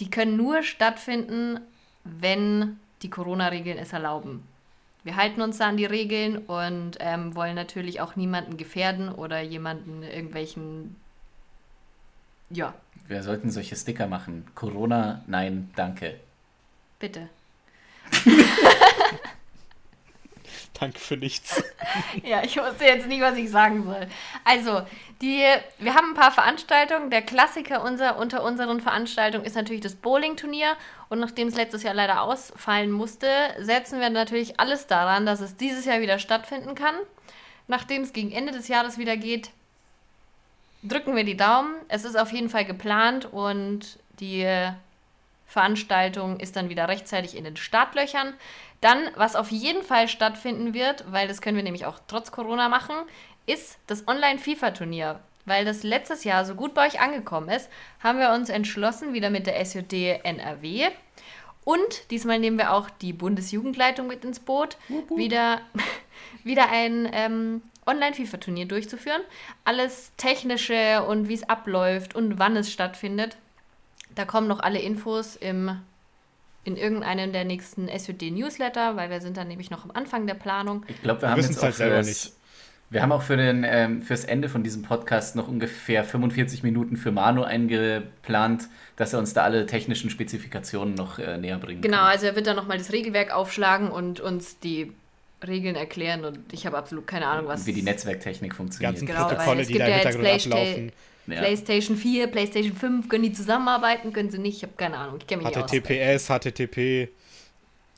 die 0.00 0.10
können 0.10 0.36
nur 0.36 0.62
stattfinden, 0.62 1.60
wenn 2.04 2.78
die 3.02 3.10
Corona-Regeln 3.10 3.78
es 3.78 3.92
erlauben. 3.92 4.46
Wir 5.04 5.16
halten 5.16 5.40
uns 5.40 5.58
da 5.58 5.68
an 5.68 5.76
die 5.76 5.84
Regeln 5.84 6.38
und 6.38 6.96
ähm, 7.00 7.34
wollen 7.34 7.54
natürlich 7.54 8.00
auch 8.00 8.16
niemanden 8.16 8.56
gefährden 8.56 9.08
oder 9.10 9.40
jemanden 9.40 10.02
irgendwelchen. 10.02 10.96
Ja, 12.50 12.74
Wir 13.08 13.22
sollten 13.22 13.50
solche 13.50 13.76
Sticker 13.76 14.06
machen. 14.06 14.46
Corona, 14.54 15.22
nein, 15.26 15.70
danke. 15.76 16.16
bitte. 16.98 17.28
Danke 20.78 20.98
für 20.98 21.16
nichts. 21.16 21.62
Ja, 22.24 22.42
ich 22.42 22.56
wusste 22.56 22.84
jetzt 22.84 23.06
nicht, 23.06 23.22
was 23.22 23.36
ich 23.36 23.48
sagen 23.48 23.84
soll. 23.84 24.06
Also, 24.44 24.82
die, 25.22 25.44
wir 25.78 25.94
haben 25.94 26.10
ein 26.10 26.14
paar 26.14 26.32
Veranstaltungen. 26.32 27.10
Der 27.10 27.22
Klassiker 27.22 27.82
unser, 27.82 28.18
unter 28.18 28.42
unseren 28.42 28.80
Veranstaltungen 28.80 29.44
ist 29.44 29.54
natürlich 29.54 29.80
das 29.80 29.94
Bowling-Turnier. 29.94 30.76
Und 31.08 31.20
nachdem 31.20 31.48
es 31.48 31.54
letztes 31.54 31.84
Jahr 31.84 31.94
leider 31.94 32.22
ausfallen 32.22 32.90
musste, 32.90 33.28
setzen 33.60 34.00
wir 34.00 34.10
natürlich 34.10 34.58
alles 34.60 34.86
daran, 34.86 35.24
dass 35.24 35.40
es 35.40 35.56
dieses 35.56 35.84
Jahr 35.84 36.00
wieder 36.00 36.18
stattfinden 36.18 36.74
kann. 36.74 36.96
Nachdem 37.68 38.02
es 38.02 38.12
gegen 38.12 38.32
Ende 38.32 38.52
des 38.52 38.68
Jahres 38.68 38.98
wieder 38.98 39.16
geht, 39.16 39.50
drücken 40.82 41.16
wir 41.16 41.24
die 41.24 41.36
Daumen. 41.36 41.74
Es 41.88 42.04
ist 42.04 42.16
auf 42.16 42.32
jeden 42.32 42.50
Fall 42.50 42.64
geplant 42.64 43.26
und 43.32 43.98
die 44.20 44.44
Veranstaltung 45.46 46.40
ist 46.40 46.56
dann 46.56 46.68
wieder 46.68 46.88
rechtzeitig 46.88 47.36
in 47.36 47.44
den 47.44 47.56
Startlöchern. 47.56 48.34
Dann, 48.80 48.98
was 49.16 49.36
auf 49.36 49.50
jeden 49.50 49.82
Fall 49.82 50.08
stattfinden 50.08 50.74
wird, 50.74 51.04
weil 51.10 51.28
das 51.28 51.40
können 51.40 51.56
wir 51.56 51.64
nämlich 51.64 51.86
auch 51.86 51.98
trotz 52.08 52.30
Corona 52.30 52.68
machen, 52.68 52.94
ist 53.46 53.78
das 53.86 54.06
Online-FIFA-Turnier. 54.06 55.20
Weil 55.44 55.64
das 55.64 55.84
letztes 55.84 56.24
Jahr 56.24 56.44
so 56.44 56.56
gut 56.56 56.74
bei 56.74 56.86
euch 56.86 57.00
angekommen 57.00 57.48
ist, 57.48 57.70
haben 58.02 58.18
wir 58.18 58.30
uns 58.30 58.48
entschlossen, 58.48 59.14
wieder 59.14 59.30
mit 59.30 59.46
der 59.46 59.64
SJD 59.64 60.20
NRW. 60.24 60.88
Und 61.64 62.10
diesmal 62.10 62.38
nehmen 62.38 62.58
wir 62.58 62.72
auch 62.72 62.90
die 62.90 63.12
Bundesjugendleitung 63.12 64.06
mit 64.08 64.24
ins 64.24 64.40
Boot, 64.40 64.76
wieder, 65.14 65.60
wieder 66.44 66.70
ein 66.70 67.08
ähm, 67.12 67.62
Online-FIFA-Turnier 67.86 68.66
durchzuführen. 68.66 69.22
Alles 69.64 70.12
Technische 70.16 71.04
und 71.04 71.28
wie 71.28 71.34
es 71.34 71.48
abläuft 71.48 72.14
und 72.14 72.38
wann 72.38 72.56
es 72.56 72.72
stattfindet. 72.72 73.36
Da 74.16 74.24
kommen 74.24 74.48
noch 74.48 74.60
alle 74.60 74.80
Infos 74.80 75.36
im, 75.36 75.70
in 76.64 76.76
irgendeinem 76.76 77.32
der 77.32 77.44
nächsten 77.44 77.86
SJD-Newsletter, 77.88 78.96
weil 78.96 79.10
wir 79.10 79.20
sind 79.20 79.36
dann 79.36 79.46
nämlich 79.48 79.70
noch 79.70 79.84
am 79.84 79.92
Anfang 79.92 80.26
der 80.26 80.34
Planung. 80.34 80.84
Ich 80.88 81.00
glaube, 81.02 81.22
wir 81.22 81.28
Wir 81.28 81.30
haben 81.32 81.40
jetzt 81.40 81.58
auch 81.58 81.62
halt 81.62 81.74
für 81.74 81.78
selber 81.78 81.96
das, 81.98 82.06
nicht. 82.06 82.32
Wir 82.88 83.02
haben 83.02 83.10
auch 83.12 83.22
für 83.22 83.36
den, 83.36 83.64
ähm, 83.68 84.02
fürs 84.02 84.24
Ende 84.24 84.48
von 84.48 84.62
diesem 84.62 84.82
Podcast 84.82 85.34
noch 85.34 85.48
ungefähr 85.48 86.04
45 86.04 86.62
Minuten 86.62 86.96
für 86.96 87.10
Manu 87.10 87.42
eingeplant, 87.42 88.68
dass 88.94 89.12
er 89.12 89.18
uns 89.18 89.34
da 89.34 89.42
alle 89.42 89.66
technischen 89.66 90.08
Spezifikationen 90.08 90.94
noch 90.94 91.18
äh, 91.18 91.36
näher 91.36 91.58
bringen 91.58 91.80
Genau, 91.82 91.96
kann. 91.98 92.06
also 92.06 92.26
er 92.26 92.36
wird 92.36 92.46
dann 92.46 92.54
nochmal 92.56 92.78
das 92.78 92.92
Regelwerk 92.92 93.32
aufschlagen 93.34 93.90
und 93.90 94.20
uns 94.20 94.60
die 94.60 94.92
Regeln 95.46 95.74
erklären 95.76 96.24
und 96.24 96.38
ich 96.52 96.64
habe 96.64 96.78
absolut 96.78 97.06
keine 97.06 97.26
Ahnung, 97.26 97.48
was 97.48 97.66
Wie 97.66 97.72
die 97.72 97.82
Netzwerktechnik 97.82 98.54
funktioniert. 98.54 98.92
ganzen 98.94 99.06
Genau, 99.06 99.18
weil 99.20 99.28
Protokolle, 99.34 99.60
es 99.62 99.66
die 99.66 99.72
gibt 99.74 99.82
da 99.82 99.88
im 99.88 99.92
jetzt 99.98 100.16
Hintergrund 100.16 100.54
ablaufen. 100.56 100.92
Ja. 101.26 101.40
PlayStation 101.40 101.96
4, 101.96 102.28
PlayStation 102.28 102.76
5, 102.76 103.08
können 103.08 103.24
die 103.24 103.32
zusammenarbeiten, 103.32 104.12
können 104.12 104.30
sie 104.30 104.38
nicht, 104.38 104.58
ich 104.58 104.62
habe 104.62 104.74
keine 104.76 104.96
Ahnung, 104.98 105.16
ich 105.18 105.26
kenne 105.26 105.42
mich 105.42 105.54
nicht 105.54 105.64
aus. 105.64 105.70
HTTPS, 105.70 106.28
HTTP. 106.28 107.08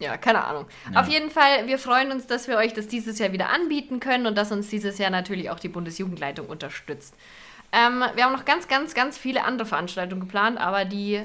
Ja, 0.01 0.17
keine 0.17 0.45
Ahnung. 0.45 0.67
Ja. 0.93 1.01
Auf 1.01 1.09
jeden 1.09 1.31
Fall, 1.31 1.67
wir 1.67 1.79
freuen 1.79 2.13
uns, 2.13 2.27
dass 2.27 2.47
wir 2.47 2.57
euch 2.57 2.73
das 2.73 2.87
dieses 2.87 3.19
Jahr 3.19 3.33
wieder 3.33 3.51
anbieten 3.51 4.01
können 4.01 4.27
und 4.27 4.39
dass 4.39 4.53
uns 4.53 4.69
dieses 4.69 4.99
Jahr 4.99 5.11
natürlich 5.11 5.51
auch 5.51 5.59
die 5.59 5.69
Bundesjugendleitung 5.69 6.47
unterstützt. 6.47 7.15
Ähm, 7.73 8.05
wir 8.15 8.25
haben 8.25 8.33
noch 8.33 8.45
ganz, 8.45 8.69
ganz, 8.69 8.95
ganz 8.95 9.19
viele 9.19 9.45
andere 9.45 9.67
Veranstaltungen 9.67 10.23
geplant, 10.23 10.59
aber 10.59 10.85
die 10.85 11.23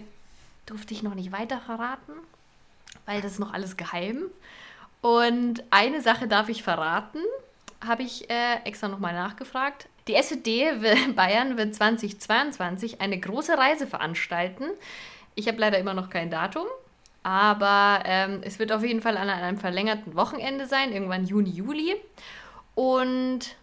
durfte 0.65 0.93
ich 0.93 1.03
noch 1.03 1.15
nicht 1.15 1.31
weiter 1.31 1.59
verraten, 1.59 2.13
weil 3.05 3.21
das 3.21 3.33
ist 3.33 3.39
noch 3.39 3.53
alles 3.53 3.77
geheim. 3.77 4.23
Und 5.01 5.63
eine 5.69 6.01
Sache 6.01 6.27
darf 6.27 6.49
ich 6.49 6.63
verraten, 6.63 7.19
habe 7.85 8.03
ich 8.03 8.29
äh, 8.29 8.55
extra 8.65 8.87
nochmal 8.87 9.13
nachgefragt. 9.13 9.87
Die 10.07 10.15
SED 10.15 10.81
wi- 10.81 11.11
Bayern 11.15 11.57
wird 11.57 11.75
2022 11.75 13.01
eine 13.01 13.19
große 13.19 13.57
Reise 13.57 13.87
veranstalten. 13.87 14.65
Ich 15.35 15.47
habe 15.47 15.57
leider 15.59 15.77
immer 15.79 15.93
noch 15.93 16.09
kein 16.09 16.29
Datum, 16.29 16.65
aber 17.23 18.03
ähm, 18.05 18.41
es 18.43 18.59
wird 18.59 18.71
auf 18.71 18.83
jeden 18.83 19.01
Fall 19.01 19.17
an 19.17 19.29
einem 19.29 19.57
verlängerten 19.57 20.15
Wochenende 20.15 20.65
sein, 20.67 20.91
irgendwann 20.91 21.25
Juni, 21.25 21.49
Juli. 21.51 21.95
Und 22.75 23.55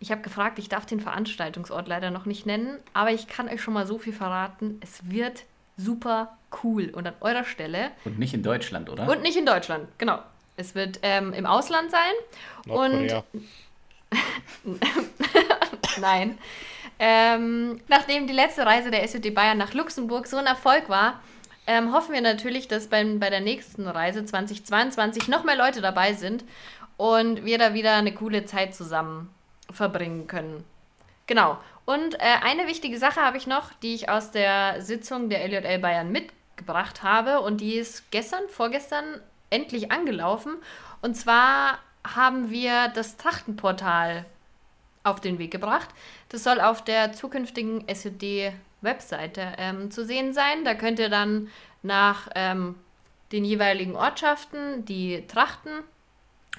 ich 0.00 0.10
habe 0.10 0.22
gefragt, 0.22 0.58
ich 0.58 0.68
darf 0.68 0.86
den 0.86 0.98
Veranstaltungsort 1.00 1.86
leider 1.88 2.10
noch 2.10 2.26
nicht 2.26 2.46
nennen, 2.46 2.78
aber 2.92 3.10
ich 3.12 3.28
kann 3.28 3.48
euch 3.48 3.62
schon 3.62 3.74
mal 3.74 3.86
so 3.86 3.98
viel 3.98 4.12
verraten. 4.12 4.80
Es 4.82 5.08
wird 5.10 5.44
super 5.76 6.36
cool. 6.64 6.88
Und 6.90 7.06
an 7.06 7.14
eurer 7.20 7.44
Stelle 7.44 7.90
Und 8.04 8.18
nicht 8.18 8.34
in 8.34 8.42
Deutschland, 8.42 8.88
oder? 8.90 9.08
und 9.08 9.22
nicht 9.22 9.36
in 9.36 9.46
Deutschland, 9.46 9.86
genau. 9.98 10.18
Es 10.56 10.74
wird 10.74 10.98
ähm, 11.02 11.32
im 11.32 11.46
Ausland 11.46 11.90
sein. 11.90 12.12
Nordkorea. 12.66 13.24
Nein. 16.02 16.36
Ähm, 16.98 17.80
nachdem 17.88 18.26
die 18.26 18.32
letzte 18.32 18.66
Reise 18.66 18.90
der 18.90 19.06
SUD 19.06 19.34
Bayern 19.34 19.56
nach 19.56 19.72
Luxemburg 19.72 20.26
so 20.26 20.36
ein 20.36 20.46
Erfolg 20.46 20.88
war, 20.88 21.20
ähm, 21.66 21.94
hoffen 21.94 22.12
wir 22.12 22.20
natürlich, 22.20 22.66
dass 22.66 22.88
beim, 22.88 23.20
bei 23.20 23.30
der 23.30 23.40
nächsten 23.40 23.86
Reise 23.86 24.24
2022 24.24 25.28
noch 25.28 25.44
mehr 25.44 25.56
Leute 25.56 25.80
dabei 25.80 26.12
sind 26.12 26.44
und 26.96 27.44
wir 27.44 27.56
da 27.56 27.72
wieder 27.72 27.94
eine 27.94 28.12
coole 28.12 28.44
Zeit 28.44 28.74
zusammen 28.74 29.32
verbringen 29.70 30.26
können. 30.26 30.64
Genau. 31.28 31.56
Und 31.84 32.14
äh, 32.14 32.18
eine 32.42 32.66
wichtige 32.66 32.98
Sache 32.98 33.20
habe 33.20 33.36
ich 33.36 33.46
noch, 33.46 33.72
die 33.82 33.94
ich 33.94 34.08
aus 34.08 34.32
der 34.32 34.82
Sitzung 34.82 35.28
der 35.28 35.46
LJL 35.46 35.78
Bayern 35.78 36.10
mitgebracht 36.10 37.04
habe 37.04 37.40
und 37.40 37.60
die 37.60 37.76
ist 37.76 38.10
gestern, 38.10 38.48
vorgestern 38.48 39.20
endlich 39.50 39.92
angelaufen. 39.92 40.56
Und 41.00 41.16
zwar 41.16 41.78
haben 42.04 42.50
wir 42.50 42.88
das 42.88 43.16
Trachtenportal 43.16 44.26
auf 45.04 45.20
den 45.20 45.38
Weg 45.38 45.50
gebracht. 45.50 45.88
Das 46.28 46.44
soll 46.44 46.60
auf 46.60 46.82
der 46.82 47.12
zukünftigen 47.12 47.86
SED-Webseite 47.88 49.54
ähm, 49.58 49.90
zu 49.90 50.04
sehen 50.04 50.32
sein. 50.32 50.64
Da 50.64 50.74
könnt 50.74 50.98
ihr 50.98 51.08
dann 51.08 51.48
nach 51.82 52.28
ähm, 52.34 52.76
den 53.32 53.44
jeweiligen 53.44 53.96
Ortschaften 53.96 54.84
die 54.84 55.26
Trachten 55.26 55.72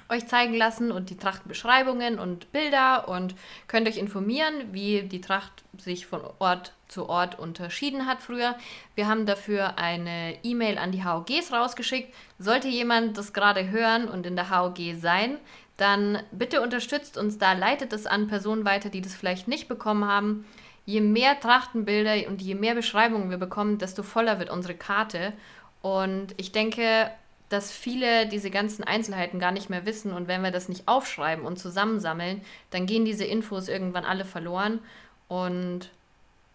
euch 0.10 0.27
zeigen 0.27 0.53
lassen 0.56 0.91
und 0.91 1.10
die 1.10 1.17
Trachtenbeschreibungen 1.17 2.19
und 2.19 2.51
Bilder 2.51 3.08
und 3.08 3.36
könnt 3.67 3.88
euch 3.88 3.97
informieren, 3.97 4.73
wie 4.73 5.03
die 5.03 5.21
Tracht 5.21 5.63
sich 5.77 6.08
von 6.08 6.21
Ort 6.39 6.73
zu 6.88 7.10
Ort 7.10 7.39
unterschieden 7.39 8.06
hat 8.06 8.21
früher. 8.21 8.56
Wir 8.95 9.08
haben 9.08 9.25
dafür 9.25 9.77
eine 9.77 10.38
E-Mail 10.43 10.77
an 10.77 10.91
die 10.91 11.03
HOGs 11.03 11.51
rausgeschickt. 11.51 12.13
Sollte 12.38 12.67
jemand 12.67 13.17
das 13.17 13.34
gerade 13.34 13.69
hören 13.69 14.08
und 14.08 14.25
in 14.25 14.36
der 14.36 14.49
HOG 14.49 14.77
sein, 14.99 15.39
dann 15.77 16.21
bitte 16.31 16.62
unterstützt 16.62 17.17
uns 17.17 17.38
da, 17.38 17.53
leitet 17.53 17.93
es 17.93 18.05
an 18.05 18.27
Personen 18.27 18.65
weiter, 18.65 18.89
die 18.89 19.01
das 19.01 19.15
vielleicht 19.15 19.47
nicht 19.47 19.67
bekommen 19.67 20.05
haben. 20.05 20.45
Je 20.86 21.01
mehr 21.01 21.39
Trachtenbilder 21.39 22.27
und 22.27 22.41
je 22.41 22.55
mehr 22.55 22.75
Beschreibungen 22.75 23.29
wir 23.29 23.38
bekommen, 23.38 23.77
desto 23.77 24.03
voller 24.03 24.39
wird 24.39 24.49
unsere 24.49 24.75
Karte. 24.75 25.33
Und 25.81 26.36
ich 26.38 26.51
denke, 26.51 27.09
dass 27.49 27.71
viele 27.71 28.27
diese 28.27 28.49
ganzen 28.49 28.83
Einzelheiten 28.83 29.39
gar 29.39 29.51
nicht 29.51 29.69
mehr 29.69 29.86
wissen. 29.86 30.13
Und 30.13 30.27
wenn 30.27 30.43
wir 30.43 30.51
das 30.51 30.69
nicht 30.69 30.88
aufschreiben 30.88 31.45
und 31.45 31.57
zusammensammeln, 31.57 32.41
dann 32.71 32.86
gehen 32.86 33.05
diese 33.05 33.25
Infos 33.25 33.67
irgendwann 33.67 34.05
alle 34.05 34.25
verloren. 34.25 34.79
Und 35.27 35.89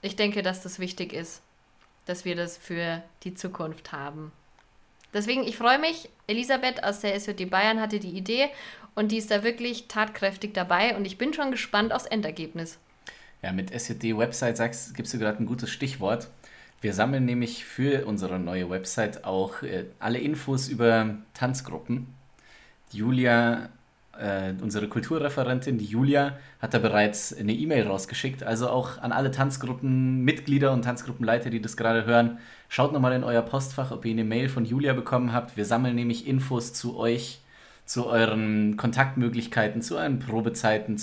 ich 0.03 0.17
denke, 0.17 0.43
dass 0.43 0.63
das 0.63 0.79
wichtig 0.79 1.13
ist, 1.13 1.43
dass 2.07 2.25
wir 2.25 2.37
das 2.37 2.57
für 2.57 3.03
die 3.25 3.35
Zukunft 3.35 3.93
haben. 3.93 4.33
Deswegen, 5.15 5.45
ich 5.45 5.57
freue 5.57 5.79
mich. 5.79 6.11
Elisabeth 6.27 6.85
aus 6.85 7.01
der 7.01 7.19
SJD 7.19 7.49
Bayern 7.49 7.81
hatte 7.81 7.99
die 7.99 8.11
Idee 8.11 8.51
und 8.99 9.13
die 9.13 9.19
ist 9.19 9.31
da 9.31 9.45
wirklich 9.45 9.87
tatkräftig 9.87 10.55
dabei 10.55 10.97
und 10.97 11.05
ich 11.05 11.19
bin 11.19 11.33
schon 11.33 11.53
gespannt 11.53 11.93
aufs 11.93 12.05
Endergebnis. 12.05 12.79
Ja, 13.43 13.53
mit 13.53 13.71
SJD-Website 13.71 14.57
sagst, 14.57 14.97
gibst 14.97 15.15
du 15.15 15.19
gerade 15.19 15.41
ein 15.41 15.47
gutes 15.47 15.71
Stichwort. 15.71 16.27
Wir 16.81 16.93
sammeln 16.93 17.25
nämlich 17.25 17.65
für 17.65 18.07
unsere 18.07 18.41
neue 18.41 18.69
Website 18.71 19.25
auch 19.25 19.63
äh, 19.63 19.85
alle 20.01 20.19
Infos 20.19 20.69
über 20.69 21.15
Tanzgruppen. 21.33 22.09
Julia, 22.91 23.69
äh, 24.19 24.55
unsere 24.61 24.89
Kulturreferentin, 24.89 25.79
die 25.79 25.85
Julia, 25.85 26.37
hat 26.61 26.75
da 26.75 26.81
bereits 26.81 27.33
eine 27.33 27.53
E-Mail 27.53 27.87
rausgeschickt. 27.87 28.43
Also 28.43 28.69
auch 28.69 28.99
an 28.99 29.13
alle 29.13 29.31
Tanzgruppenmitglieder 29.31 30.73
und 30.73 30.83
Tanzgruppenleiter, 30.83 31.51
die 31.51 31.63
das 31.63 31.77
gerade 31.77 32.05
hören, 32.05 32.39
schaut 32.69 32.93
nochmal 32.93 33.13
in 33.13 33.23
euer 33.23 33.43
Postfach, 33.43 33.93
ob 33.93 34.05
ihr 34.05 34.11
eine 34.11 34.25
Mail 34.25 34.49
von 34.49 34.65
Julia 34.65 34.93
bekommen 34.93 35.33
habt. 35.33 35.57
Wir 35.57 35.67
sammeln 35.67 35.95
nämlich 35.95 36.27
Infos 36.27 36.73
zu 36.73 36.97
euch, 36.97 37.41
zu 37.89 38.07
euren 38.07 38.77
Kontaktmöglichkeiten, 38.77 39.81
zu 39.81 39.97
euren 39.97 40.19
Probezeiten, 40.19 41.01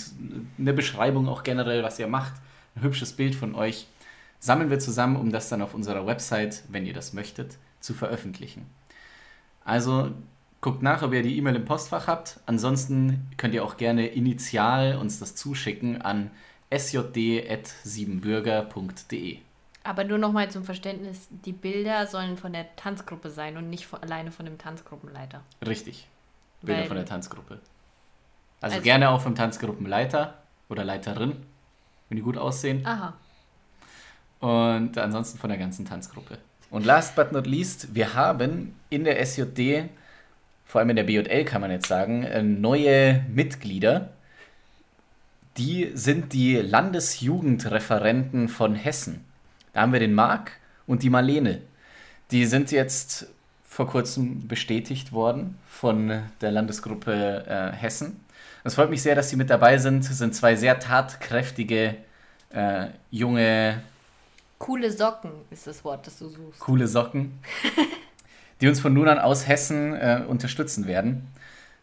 eine 0.59 0.71
Beschreibung 0.71 1.27
auch 1.27 1.41
generell, 1.41 1.81
was 1.81 1.97
ihr 1.97 2.05
macht, 2.07 2.33
ein 2.75 2.83
hübsches 2.83 3.13
Bild 3.13 3.33
von 3.33 3.55
euch 3.55 3.87
sammeln 4.39 4.69
wir 4.69 4.77
zusammen, 4.77 5.15
um 5.15 5.31
das 5.31 5.49
dann 5.49 5.63
auf 5.63 5.73
unserer 5.73 6.05
Website, 6.05 6.61
wenn 6.69 6.85
ihr 6.85 6.93
das 6.93 7.13
möchtet, 7.13 7.57
zu 7.79 7.95
veröffentlichen. 7.95 8.67
Also 9.63 10.11
guckt 10.61 10.83
nach, 10.83 11.01
ob 11.01 11.11
ihr 11.13 11.23
die 11.23 11.35
E-Mail 11.37 11.55
im 11.55 11.65
Postfach 11.65 12.05
habt. 12.05 12.39
Ansonsten 12.45 13.31
könnt 13.37 13.55
ihr 13.55 13.63
auch 13.63 13.77
gerne 13.77 14.05
initial 14.05 14.97
uns 14.97 15.17
das 15.17 15.35
zuschicken 15.35 16.03
an 16.03 16.29
sjd.siebenbürger.de. 16.69 19.39
Aber 19.83 20.03
nur 20.03 20.19
nochmal 20.19 20.51
zum 20.51 20.63
Verständnis, 20.63 21.27
die 21.31 21.53
Bilder 21.53 22.05
sollen 22.05 22.37
von 22.37 22.53
der 22.53 22.75
Tanzgruppe 22.75 23.31
sein 23.31 23.57
und 23.57 23.71
nicht 23.71 23.87
von, 23.87 24.03
alleine 24.03 24.31
von 24.31 24.45
dem 24.45 24.59
Tanzgruppenleiter. 24.59 25.41
Richtig. 25.65 26.07
Bilder 26.65 26.81
Weil- 26.81 26.87
von 26.87 26.97
der 26.97 27.05
Tanzgruppe. 27.05 27.59
Also, 28.61 28.75
Also- 28.75 28.83
gerne 28.83 29.09
auch 29.09 29.21
vom 29.21 29.35
Tanzgruppenleiter 29.35 30.33
oder 30.69 30.83
Leiterin, 30.83 31.33
wenn 32.09 32.15
die 32.15 32.21
gut 32.21 32.37
aussehen. 32.37 32.85
Aha. 32.85 33.13
Und 34.39 34.97
ansonsten 34.97 35.37
von 35.37 35.49
der 35.49 35.57
ganzen 35.59 35.85
Tanzgruppe. 35.85 36.37
Und 36.71 36.85
last 36.85 37.15
but 37.15 37.31
not 37.31 37.47
least, 37.47 37.93
wir 37.95 38.13
haben 38.15 38.75
in 38.89 39.03
der 39.03 39.19
SJD, 39.19 39.89
vor 40.65 40.79
allem 40.79 40.89
in 40.89 40.95
der 40.95 41.03
BJL 41.03 41.45
kann 41.45 41.61
man 41.61 41.71
jetzt 41.71 41.87
sagen, 41.87 42.23
äh, 42.23 42.41
neue 42.43 43.23
Mitglieder. 43.29 44.09
Die 45.57 45.91
sind 45.93 46.33
die 46.33 46.55
Landesjugendreferenten 46.57 48.49
von 48.49 48.75
Hessen. 48.75 49.23
Da 49.73 49.81
haben 49.81 49.93
wir 49.93 49.99
den 49.99 50.13
Marc 50.13 50.51
und 50.87 51.03
die 51.03 51.09
Marlene. 51.09 51.61
Die 52.31 52.45
sind 52.45 52.71
jetzt 52.71 53.27
vor 53.75 53.87
kurzem 53.87 54.47
bestätigt 54.47 55.11
worden 55.11 55.57
von 55.67 56.23
der 56.39 56.51
Landesgruppe 56.51 57.43
äh, 57.45 57.75
Hessen. 57.75 58.21
Es 58.63 58.75
freut 58.75 58.89
mich 58.89 59.01
sehr, 59.01 59.15
dass 59.15 59.29
sie 59.29 59.35
mit 59.35 59.49
dabei 59.49 59.77
sind. 59.79 60.05
Es 60.05 60.17
sind 60.17 60.33
zwei 60.33 60.55
sehr 60.55 60.79
tatkräftige 60.79 61.95
äh, 62.51 62.85
junge 63.11 63.83
Coole 64.59 64.89
Socken 64.89 65.31
ist 65.51 65.67
das 65.67 65.83
Wort, 65.83 66.07
das 66.07 66.17
du 66.19 66.29
suchst. 66.29 66.61
coole 66.61 66.87
Socken, 66.87 67.37
die 68.61 68.69
uns 68.69 68.79
von 68.79 68.93
nun 68.93 69.09
an 69.09 69.19
aus 69.19 69.45
Hessen 69.45 69.93
äh, 69.93 70.21
unterstützen 70.25 70.87
werden. 70.87 71.27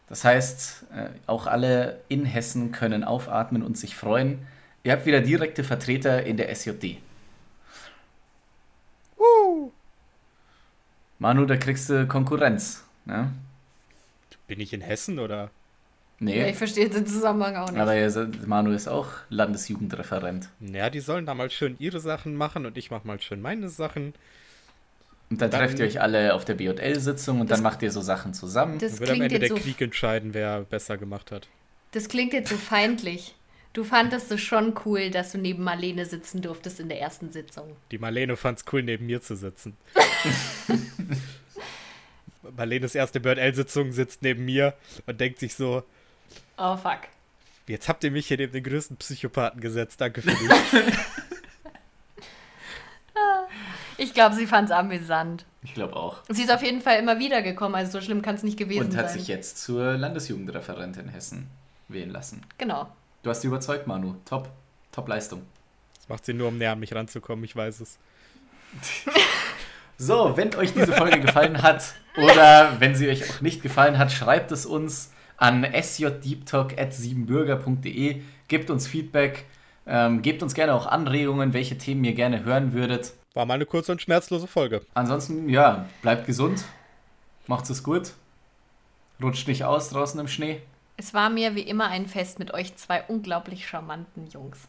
Das 0.08 0.24
heißt, 0.24 0.86
äh, 0.96 1.08
auch 1.26 1.46
alle 1.46 2.00
in 2.08 2.24
Hessen 2.24 2.72
können 2.72 3.04
aufatmen 3.04 3.62
und 3.62 3.76
sich 3.76 3.94
freuen. 3.94 4.38
Ihr 4.82 4.92
habt 4.92 5.04
wieder 5.04 5.20
direkte 5.20 5.62
Vertreter 5.62 6.24
in 6.24 6.38
der 6.38 6.48
SJD. 6.54 6.96
Manu, 11.22 11.46
da 11.46 11.56
kriegst 11.56 11.88
du 11.88 12.06
Konkurrenz. 12.08 12.82
Ne? 13.04 13.30
Bin 14.48 14.58
ich 14.58 14.72
in 14.72 14.80
Hessen 14.80 15.20
oder? 15.20 15.50
Nee, 16.18 16.40
Ja, 16.40 16.46
ich 16.48 16.56
verstehe 16.56 16.88
den 16.90 17.06
Zusammenhang 17.06 17.54
auch 17.56 17.70
nicht. 17.70 17.80
aber 17.80 18.10
seid- 18.10 18.44
Manu 18.46 18.72
ist 18.72 18.88
auch 18.88 19.06
Landesjugendreferent. 19.28 20.48
Naja, 20.58 20.90
die 20.90 20.98
sollen 20.98 21.24
da 21.24 21.34
mal 21.34 21.48
schön 21.50 21.76
ihre 21.78 22.00
Sachen 22.00 22.34
machen 22.34 22.66
und 22.66 22.76
ich 22.76 22.90
mach 22.90 23.04
mal 23.04 23.20
schön 23.20 23.40
meine 23.40 23.68
Sachen. 23.68 24.14
Und 25.30 25.40
dann, 25.40 25.50
Dann- 25.50 25.60
trefft 25.60 25.78
ihr 25.78 25.86
euch 25.86 26.00
alle 26.00 26.34
auf 26.34 26.44
der 26.44 26.54
BJL-Sitzung 26.54 27.40
und 27.40 27.50
Das- 27.50 27.58
dann 27.58 27.62
macht 27.62 27.82
ihr 27.82 27.92
so 27.92 28.00
Sachen 28.00 28.34
zusammen. 28.34 28.78
das 28.80 28.92
Dann 28.92 29.00
wird 29.00 29.10
am 29.10 29.20
Ende 29.22 29.38
der 29.38 29.48
so 29.48 29.54
Krieg 29.54 29.80
entscheiden, 29.80 30.34
wer 30.34 30.62
besser 30.62 30.96
gemacht 30.98 31.30
hat. 31.30 31.46
Das 31.92 32.08
klingt 32.08 32.32
jetzt 32.32 32.50
so 32.50 32.56
feindlich. 32.56 33.36
Du 33.72 33.84
fandest 33.84 34.30
es 34.30 34.40
schon 34.42 34.74
cool, 34.84 35.10
dass 35.10 35.32
du 35.32 35.38
neben 35.38 35.64
Marlene 35.64 36.04
sitzen 36.04 36.42
durftest 36.42 36.78
in 36.80 36.88
der 36.90 37.00
ersten 37.00 37.32
Sitzung. 37.32 37.74
Die 37.90 37.96
Marlene 37.98 38.36
fand 38.36 38.58
es 38.58 38.64
cool, 38.72 38.82
neben 38.82 39.06
mir 39.06 39.22
zu 39.22 39.34
sitzen. 39.34 39.76
Marlenes 42.56 42.94
erste 42.94 43.18
Bird-L-Sitzung 43.20 43.92
sitzt 43.92 44.22
neben 44.22 44.44
mir 44.44 44.74
und 45.06 45.18
denkt 45.20 45.38
sich 45.38 45.54
so, 45.54 45.84
Oh 46.58 46.76
fuck. 46.76 46.98
jetzt 47.66 47.88
habt 47.88 48.04
ihr 48.04 48.10
mich 48.10 48.26
hier 48.26 48.36
neben 48.36 48.52
den 48.52 48.62
größten 48.64 48.96
Psychopathen 48.98 49.60
gesetzt, 49.60 50.00
danke 50.00 50.20
für 50.20 50.30
die. 50.34 50.48
Ich 53.98 54.12
glaube, 54.14 54.34
sie 54.34 54.46
fand 54.46 54.68
es 54.68 54.74
amüsant. 54.74 55.44
Ich 55.62 55.72
glaube 55.74 55.94
auch. 55.96 56.18
Sie 56.28 56.42
ist 56.42 56.50
auf 56.50 56.62
jeden 56.62 56.80
Fall 56.80 56.98
immer 56.98 57.18
wieder 57.20 57.40
gekommen, 57.40 57.74
also 57.76 57.92
so 57.92 58.00
schlimm 58.04 58.20
kann 58.20 58.34
es 58.34 58.42
nicht 58.42 58.58
gewesen 58.58 58.90
Und 58.90 58.96
hat 58.96 59.10
sein. 59.10 59.18
sich 59.20 59.28
jetzt 59.28 59.58
zur 59.62 59.96
Landesjugendreferentin 59.96 61.08
Hessen 61.08 61.46
wählen 61.88 62.10
lassen. 62.10 62.42
Genau. 62.58 62.88
Du 63.22 63.30
hast 63.30 63.40
sie 63.42 63.48
überzeugt, 63.48 63.86
Manu. 63.86 64.14
Top. 64.24 64.48
Top 64.90 65.06
Leistung. 65.08 65.42
Das 65.94 66.08
macht 66.08 66.24
sie 66.26 66.34
nur, 66.34 66.48
um 66.48 66.58
näher 66.58 66.72
an 66.72 66.80
mich 66.80 66.92
ranzukommen, 66.94 67.44
ich 67.44 67.54
weiß 67.54 67.80
es. 67.80 67.98
So, 69.98 70.36
wenn 70.36 70.54
euch 70.56 70.74
diese 70.74 70.92
Folge 70.92 71.20
gefallen 71.20 71.62
hat 71.62 71.94
oder 72.16 72.80
wenn 72.80 72.96
sie 72.96 73.08
euch 73.08 73.30
auch 73.30 73.40
nicht 73.40 73.62
gefallen 73.62 73.98
hat, 73.98 74.10
schreibt 74.10 74.50
es 74.50 74.66
uns 74.66 75.12
an 75.36 75.64
sjdeeptalk.siebenbürger.de. 75.64 78.22
Gebt 78.48 78.70
uns 78.70 78.88
Feedback. 78.88 79.44
Ähm, 79.86 80.22
gebt 80.22 80.42
uns 80.42 80.54
gerne 80.54 80.74
auch 80.74 80.86
Anregungen, 80.86 81.52
welche 81.52 81.78
Themen 81.78 82.02
ihr 82.02 82.14
gerne 82.14 82.44
hören 82.44 82.72
würdet. 82.72 83.12
War 83.34 83.46
mal 83.46 83.54
eine 83.54 83.66
kurze 83.66 83.92
und 83.92 84.02
schmerzlose 84.02 84.48
Folge. 84.48 84.80
Ansonsten, 84.94 85.48
ja, 85.48 85.86
bleibt 86.02 86.26
gesund. 86.26 86.64
Macht's 87.46 87.70
es 87.70 87.84
gut. 87.84 88.14
Rutscht 89.22 89.46
nicht 89.46 89.64
aus 89.64 89.90
draußen 89.90 90.18
im 90.18 90.26
Schnee. 90.26 90.62
Es 90.96 91.14
war 91.14 91.30
mir 91.30 91.54
wie 91.54 91.62
immer 91.62 91.88
ein 91.88 92.06
Fest 92.06 92.38
mit 92.38 92.52
euch 92.52 92.76
zwei 92.76 93.02
unglaublich 93.02 93.66
charmanten 93.66 94.28
Jungs. 94.28 94.68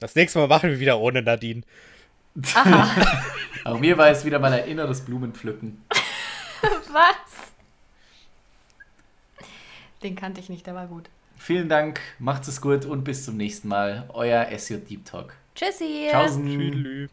Das 0.00 0.14
nächste 0.14 0.38
Mal 0.38 0.48
machen 0.48 0.70
wir 0.70 0.80
wieder 0.80 0.98
ohne 1.00 1.22
Nadine. 1.22 1.62
Aha. 2.54 3.22
Auch 3.64 3.78
mir 3.80 3.98
war 3.98 4.08
es 4.08 4.24
wieder 4.24 4.38
mal 4.38 4.52
ein 4.52 4.68
inneres 4.68 5.04
Blumenpflücken. 5.04 5.82
Was? 6.92 7.52
Den 10.02 10.14
kannte 10.14 10.40
ich 10.40 10.48
nicht, 10.48 10.66
der 10.66 10.74
war 10.74 10.86
gut. 10.86 11.08
Vielen 11.38 11.68
Dank, 11.68 12.00
macht's 12.18 12.48
es 12.48 12.60
gut 12.60 12.84
und 12.84 13.04
bis 13.04 13.24
zum 13.24 13.36
nächsten 13.36 13.68
Mal. 13.68 14.08
Euer 14.12 14.46
SJ 14.56 14.76
Deep 14.76 15.04
Talk. 15.04 15.34
Tschüssi. 15.54 16.08
Tschaußen. 16.10 16.46
Tschüss. 16.46 17.10